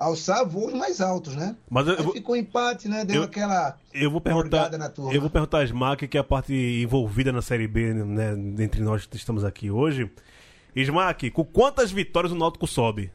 [0.01, 1.55] alçar voos mais altos, né?
[1.69, 3.05] Mas eu, vou, ficou empate, né?
[3.05, 3.79] Deu eu- aquela.
[3.93, 4.71] eu vou perguntar.
[4.79, 5.13] Na turma.
[5.13, 8.33] Eu vou perguntar a Smack, que é a parte envolvida na Série B, né?
[8.65, 10.11] Entre nós que estamos aqui hoje.
[10.75, 13.11] Smack, com quantas vitórias o Náutico sobe?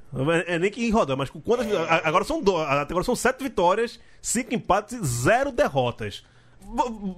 [0.48, 1.74] É, é nem que em roda, mas com quantas.
[1.74, 6.24] a- Agora são do, agora são sete vitórias, cinco empates e zero derrotas.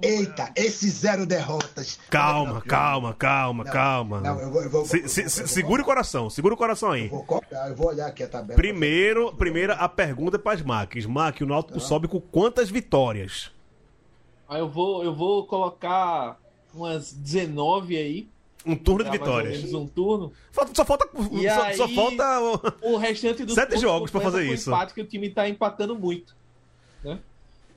[0.02, 1.98] Eita, esse zero derrotas.
[2.10, 4.20] Calma, Não, calma, calma, não, calma.
[4.20, 4.62] Não, eu vou.
[4.62, 6.90] Eu vou, Se- eu se- vou- se- eu vou- segura o coração, segura o coração
[6.90, 7.04] aí.
[7.04, 8.56] Eu vou copiar, eu vou olhar aqui a tabela.
[8.56, 10.98] Primeiro, primeira a pergunta é para Smack.
[10.98, 13.50] Smack, o Náutico sobe com quantas vitórias?
[14.48, 16.38] Aí eu vou, eu vou colocar
[16.72, 18.28] umas 19 aí.
[18.66, 19.72] Um turno de vitórias.
[19.72, 20.32] um turno.
[20.52, 21.08] Falta- Só falta.
[21.32, 22.40] E Só, aí- só falta.
[22.82, 24.68] o- O restante dos Sete jogos pra começa fazer isso.
[24.70, 26.34] empate que o time tá empatando muito,
[27.02, 27.18] né?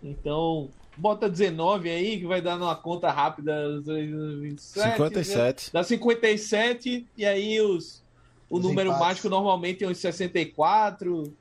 [0.04, 3.82] Então, bota 19 aí, que vai dar numa conta rápida.
[3.82, 5.70] 27, 57.
[5.74, 8.04] Dá 57, e aí os,
[8.50, 9.08] o Os número empates.
[9.08, 11.34] mágico normalmente é uns 64.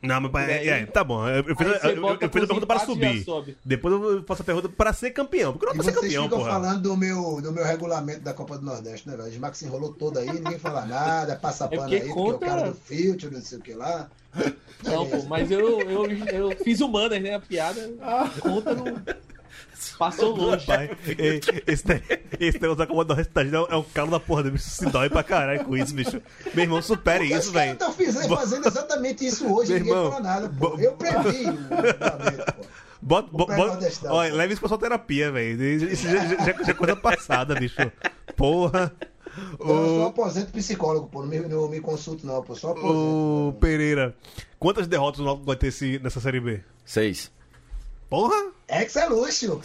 [0.00, 0.68] Não, mas é, aí.
[0.68, 1.26] é, tá bom.
[1.28, 3.24] Eu, eu fiz, Aí eu, eu fiz a os pergunta para subir.
[3.24, 3.56] sobe.
[3.64, 5.52] Depois eu faço a pergunta para ser campeão.
[5.52, 6.50] Porque não é E pra ser campeão, ficam porra.
[6.52, 9.28] falando do meu, do meu regulamento da Copa do Nordeste, né, velho?
[9.28, 12.20] O Smack se enrolou todo aí, ninguém fala nada, passa É pano porque aí, porque
[12.20, 14.08] o conta- cara do filtro, não sei o que lá.
[14.84, 17.34] Não, pô, mas eu, eu, eu fiz humanas, né?
[17.34, 17.80] A piada
[18.40, 18.84] conta não.
[19.98, 20.66] Passou longe.
[20.66, 21.84] Pai, ei, esse,
[22.38, 24.68] esse negócio da Copa do Restante é o calo da porra do bicho.
[24.68, 26.20] Se dói pra caralho com isso, bicho.
[26.54, 27.72] Meu irmão, supere Porque isso, os caras velho.
[27.72, 30.76] estão fazendo, fazendo exatamente isso hoje, Meu ninguém irmão, fala nada, pô.
[30.78, 32.66] Eu previ o pô.
[33.00, 33.78] Bota, bota,
[34.12, 35.62] olha, leva isso pra sua terapia, velho.
[35.84, 37.76] Isso já, já, já é coisa passada, bicho.
[38.36, 38.92] Porra.
[39.60, 41.20] Eu sou O, aposento psicólogo, pô.
[41.22, 42.54] Não me, não me consulto, não, pô.
[42.56, 43.56] Só o aposento.
[43.60, 44.14] Pereira.
[44.58, 46.60] Quantas derrotas o Náutico vai ter esse, nessa Série B?
[46.84, 47.30] Seis.
[48.08, 48.50] Porra!
[48.68, 49.60] Ex é luxo.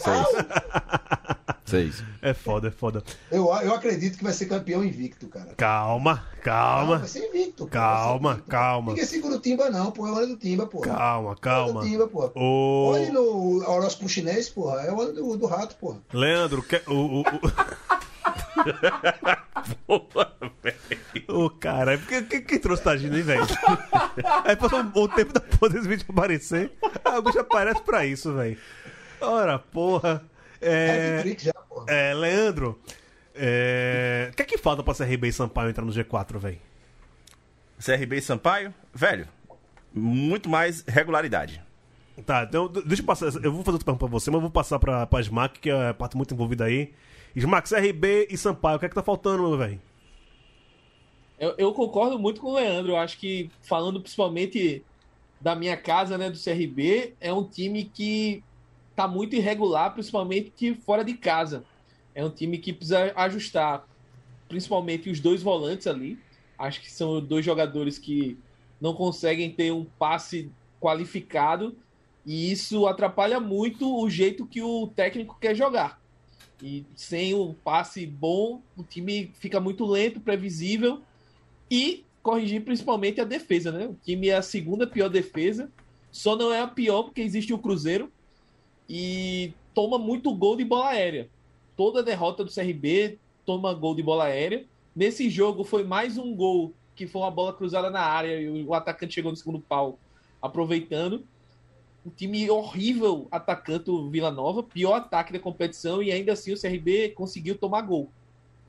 [1.64, 2.02] Seis.
[2.20, 3.02] É foda, é foda.
[3.30, 5.54] Eu, eu acredito que vai ser campeão invicto, cara.
[5.56, 6.98] Calma, Não, calma.
[6.98, 7.64] vai ser invicto.
[7.64, 7.70] pô.
[7.70, 8.50] Calma, ser invicto.
[8.50, 8.88] calma.
[8.92, 10.06] Ninguém segura o Timba, não, pô.
[10.06, 10.80] É o ano do Timba, pô.
[10.80, 11.80] Calma, É o calma.
[11.80, 12.30] do Timba, pô.
[12.34, 14.82] O Olha no horóscopo chinês, porra.
[14.82, 15.98] É o ano do, do rato, porra.
[16.12, 16.82] Leandro, que...
[16.86, 17.24] o, o, o...
[21.28, 23.42] o cara, que, que, que trouxe Tagino, hein, velho?
[24.44, 26.72] Aí passou um, um tempo depois desse bicho aparecer.
[27.04, 28.56] Aí o bicho aparece pra isso, velho.
[29.20, 30.22] Ora, porra.
[30.60, 31.86] É, É, já, porra.
[31.88, 32.78] é, Leandro,
[33.34, 34.28] é...
[34.32, 36.58] o que é que falta pra CRB e Sampaio entrar no G4, velho?
[37.84, 39.28] CRB e Sampaio, velho,
[39.92, 41.62] muito mais regularidade.
[42.24, 43.26] Tá, então deixa eu passar.
[43.42, 45.68] Eu vou fazer outra pergunta pra você, mas eu vou passar pra, pra Smack, que
[45.68, 46.94] é a parte muito envolvida aí.
[47.36, 49.80] Smack, CRB e Sampaio, o que é que tá faltando, meu velho?
[51.38, 52.92] Eu, eu concordo muito com o Leandro.
[52.92, 54.84] Eu acho que, falando principalmente
[55.40, 58.42] da minha casa, né, do CRB, é um time que
[58.94, 61.64] tá muito irregular, principalmente fora de casa.
[62.14, 63.84] É um time que precisa ajustar,
[64.48, 66.18] principalmente os dois volantes ali.
[66.56, 68.38] Acho que são dois jogadores que
[68.80, 71.76] não conseguem ter um passe qualificado
[72.24, 76.00] e isso atrapalha muito o jeito que o técnico quer jogar.
[76.62, 81.02] E sem o passe bom, o time fica muito lento, previsível
[81.70, 83.86] e corrigir principalmente a defesa, né?
[83.86, 85.70] O time é a segunda pior defesa,
[86.10, 88.10] só não é a pior porque existe o Cruzeiro
[88.88, 91.28] e toma muito gol de bola aérea.
[91.76, 94.64] Toda derrota do CRB toma gol de bola aérea.
[94.94, 98.72] Nesse jogo foi mais um gol que foi uma bola cruzada na área e o,
[98.72, 99.98] atacante chegou no segundo pau
[100.40, 101.24] aproveitando.
[102.04, 106.60] Um time horrível atacando o Vila Nova, pior ataque da competição e ainda assim o
[106.60, 108.10] CRB conseguiu tomar gol.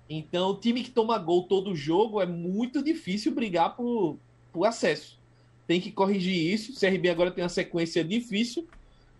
[0.09, 4.17] Então, o time que toma gol todo jogo é muito difícil brigar por,
[4.53, 5.19] por acesso.
[5.67, 6.71] Tem que corrigir isso.
[6.71, 8.67] O CRB agora tem uma sequência difícil.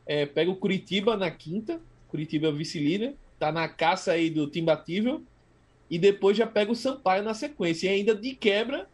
[0.06, 1.82] É, pega o Curitiba na quinta.
[2.08, 3.16] Curitiba é vice-líder.
[3.40, 5.24] Tá na caça aí do time batível.
[5.90, 7.88] E depois já pega o Sampaio na sequência.
[7.88, 8.88] E ainda de quebra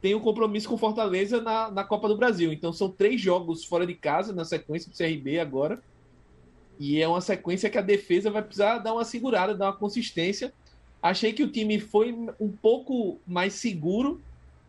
[0.00, 2.52] tem um compromisso com Fortaleza na, na Copa do Brasil.
[2.52, 5.82] Então são três jogos fora de casa na sequência do CRB agora.
[6.78, 10.52] E é uma sequência que a defesa vai precisar dar uma segurada, dar uma consistência.
[11.02, 14.20] Achei que o time foi um pouco mais seguro,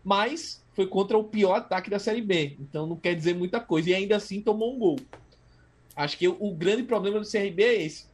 [0.04, 2.58] mas foi contra o pior ataque da Série B.
[2.60, 3.90] Então não quer dizer muita coisa.
[3.90, 4.98] E ainda assim tomou um gol.
[5.96, 8.06] Acho que o grande problema do CRB é esse.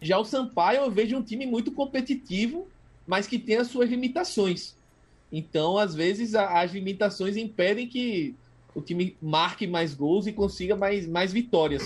[0.00, 2.68] Já o Sampaio eu vejo um time muito competitivo,
[3.06, 4.77] mas que tem as suas limitações.
[5.30, 8.34] Então, às vezes, a- as limitações impedem que
[8.74, 11.82] o time marque mais gols e consiga mais, mais vitórias.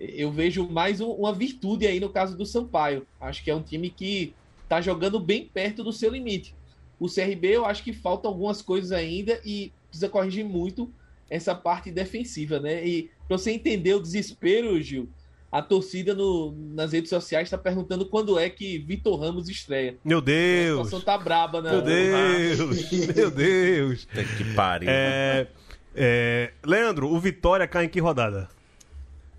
[0.00, 3.06] Eu vejo mais um- uma virtude aí no caso do Sampaio.
[3.20, 6.54] Acho que é um time que está jogando bem perto do seu limite.
[6.98, 10.92] O CRB, eu acho que falta algumas coisas ainda e precisa corrigir muito
[11.28, 12.86] essa parte defensiva, né?
[12.86, 15.08] E para você entender o desespero, Gil,
[15.52, 19.96] a torcida no- nas redes sociais está perguntando quando é que Vitor Ramos estreia.
[20.02, 20.86] Meu A Deus!
[20.86, 21.70] situação tá braba, né?
[21.70, 22.90] Meu Deus!
[23.14, 24.04] Meu Deus!
[24.06, 24.88] Puta que pariu.
[24.90, 25.46] É,
[25.94, 28.48] é, Leandro, o Vitória cai em que rodada?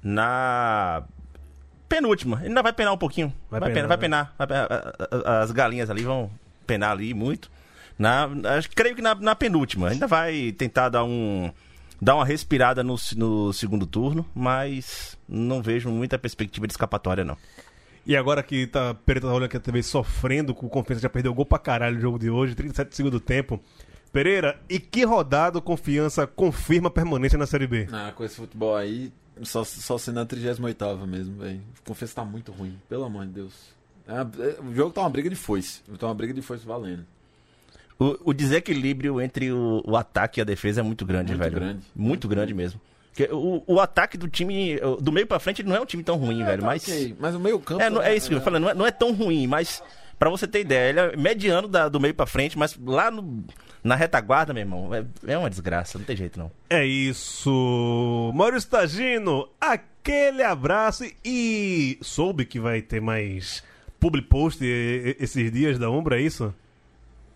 [0.02, 1.04] Na
[1.88, 2.38] penúltima.
[2.40, 3.34] Ele ainda vai penar um pouquinho.
[3.50, 4.02] Vai Vai, penar, penar, vai né?
[4.02, 4.36] penar.
[4.38, 4.94] Vai penar.
[5.26, 6.30] A- a- As galinhas ali vão
[6.68, 7.50] penar ali muito.
[7.98, 9.90] Na, acho, creio que na, na penúltima.
[9.90, 11.52] Ainda vai tentar dar um
[12.04, 17.38] dar uma respirada no, no segundo turno, mas não vejo muita perspectiva de escapatória, não.
[18.06, 21.34] E agora que tá, Pereira tá olhando aqui a TV sofrendo com confiança, já perdeu
[21.34, 23.62] gol pra caralho no jogo de hoje, 37 do segundo tempo.
[24.12, 27.88] Pereira, e que rodada o confiança confirma permanência na Série B?
[27.92, 31.62] Ah, com esse futebol aí, só, só sendo a 38 mesmo, velho.
[31.86, 33.54] Confesso que tá muito ruim, pelo amor de Deus.
[34.06, 35.82] É é- o jogo tá uma briga de foice.
[35.98, 37.06] Tá uma briga de foice valendo.
[38.04, 41.56] O, o desequilíbrio entre o, o ataque e a defesa é muito grande, Muito velho.
[41.56, 41.80] grande.
[41.96, 42.80] Muito grande mesmo.
[43.16, 46.16] Porque o, o ataque do time, do meio pra frente, não é um time tão
[46.18, 46.62] ruim, velho.
[46.62, 46.84] Tá Mas.
[46.84, 47.82] ok, Mas o meio campo.
[47.82, 49.84] É, não- é isso que eu tô falando, não é, não é tão ruim, mas
[50.18, 53.44] pra você ter ideia, ele é mediano da- do meio pra frente, mas lá no-
[53.84, 56.50] na retaguarda, meu irmão, é, é uma desgraça, não tem jeito não.
[56.70, 58.32] É isso.
[58.34, 63.64] Maurício Tagino, aquele abraço e soube que vai ter mais
[64.00, 64.64] public post
[65.20, 66.54] esses dias da Umbra, é isso?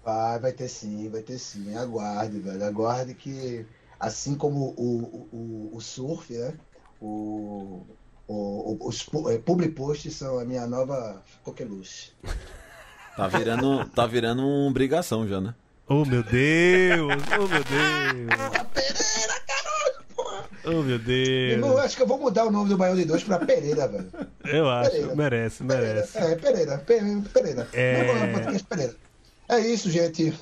[0.08, 1.76] Vai, vai ter sim, vai ter sim.
[1.76, 2.64] Aguarde, velho.
[2.64, 3.66] Aguarde que,
[4.00, 6.54] assim como o, o, o surf, né?
[7.02, 7.82] O,
[8.26, 8.34] o,
[8.72, 12.14] o- os eh, public posts são a minha nova coqueluche.
[13.18, 15.54] Tá virando, tá virando uma obrigação já, né?
[15.90, 17.24] Oh meu Deus!
[17.34, 18.68] Oh meu Deus!
[18.74, 20.46] Pereira, caralho, porra!
[20.64, 21.86] Oh meu Irmão, eu Deus!
[21.86, 24.10] acho que eu vou mudar o nome do Baião de Dois pra Pereira, velho.
[24.46, 25.16] Eu acho, Pereira.
[25.18, 26.18] merece, merece.
[26.18, 27.68] É, Pereira, Pe- Pereira.
[27.74, 28.08] É.
[28.08, 28.96] Não, não, português Pereira.
[29.48, 30.34] É isso, gente.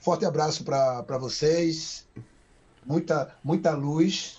[0.00, 2.06] Forte abraço pra pra vocês.
[2.86, 4.38] Muita, muita luz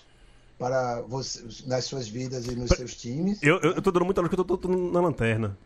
[0.58, 3.38] para vocês nas suas vidas e nos seus times.
[3.42, 5.56] Eu, eu, eu tô dando muita luz que eu tô, tô na lanterna.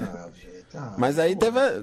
[0.00, 1.40] Ah, gente, ah, Mas aí pô.
[1.40, 1.58] teve.
[1.58, 1.82] a-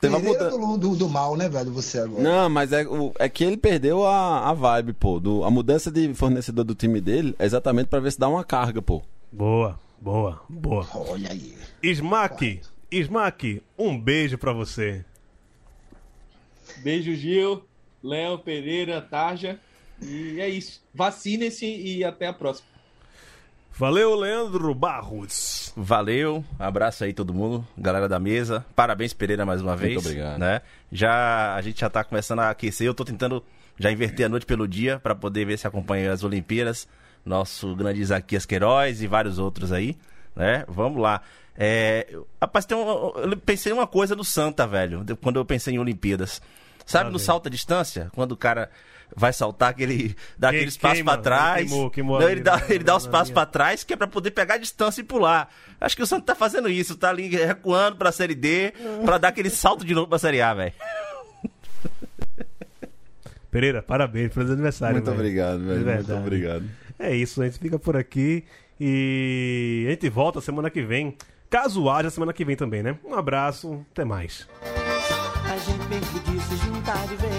[0.00, 0.58] Teve a Pereira mudança.
[0.58, 1.72] do, do, do mal, né, velho?
[1.72, 2.22] Você agora.
[2.22, 5.18] Não, mas é, o- é que ele perdeu a, a vibe, pô.
[5.18, 8.44] Do, a mudança de fornecedor do time dele é exatamente pra ver se dá uma
[8.44, 9.00] carga, pô.
[9.32, 10.86] Boa, boa, boa.
[10.94, 11.56] Olha aí.
[11.82, 12.60] Smack,
[12.90, 15.02] Smack, um beijo pra você.
[16.78, 17.64] Beijo, Gil,
[18.02, 19.58] Léo, Pereira, Tarja.
[20.00, 20.82] E é isso.
[20.94, 22.68] Vacinem-se e até a próxima.
[23.76, 25.72] Valeu, Leandro Barros.
[25.76, 28.64] Valeu, abraço aí todo mundo, galera da mesa.
[28.76, 29.96] Parabéns, Pereira, mais uma vez.
[29.98, 30.38] obrigado.
[30.38, 30.60] Né?
[30.92, 32.86] Já, a gente já tá começando a aquecer.
[32.86, 33.42] Eu tô tentando
[33.76, 36.86] já inverter a noite pelo dia pra poder ver se acompanha as Olimpíadas.
[37.24, 39.96] Nosso grande Isaquias Queiroz e vários outros aí,
[40.36, 40.64] né?
[40.68, 41.22] Vamos lá.
[41.56, 45.78] É, rapaz, tem um, eu pensei uma coisa no Santa, velho, quando eu pensei em
[45.78, 46.40] Olimpíadas.
[46.86, 48.10] Sabe Lá no salto à distância?
[48.14, 48.70] Quando o cara
[49.16, 51.68] vai saltar, que ele dá Que- aquele espaço queima, pra trás.
[51.70, 53.96] queimou, queimou Não, ele dá, na- ele dá os na passos pra trás, que é
[53.96, 55.48] pra poder pegar a distância e pular.
[55.80, 58.72] Acho que o Santos tá fazendo isso, tá ali recuando pra Série D,
[59.04, 60.72] pra dar aquele salto de novo pra Série A, velho.
[63.50, 64.96] Pereira, parabéns, feliz aniversário.
[64.96, 65.16] Muito velho.
[65.18, 65.84] obrigado, velho.
[65.86, 66.64] Muito obrigado.
[66.98, 68.44] É isso, a gente fica por aqui
[68.80, 71.16] e a gente volta semana que vem.
[71.48, 72.98] Caso haja semana que vem também, né?
[73.04, 74.48] Um abraço, até mais.
[75.54, 77.30] A gente bem podia se juntar de vez.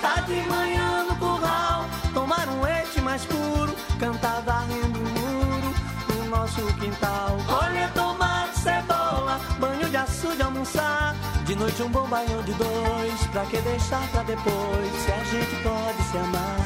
[0.00, 5.74] Tá de manhã no curral, tomar um leite mais puro, cantar varrendo o muro
[6.08, 7.36] no nosso quintal.
[7.48, 11.14] Olha, tomate, cebola, banho de açude, almoçar,
[11.44, 14.92] de De noite um bom baião de dois, pra que deixar pra depois?
[15.04, 16.56] Se a gente pode se amar.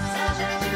[0.62, 0.67] Se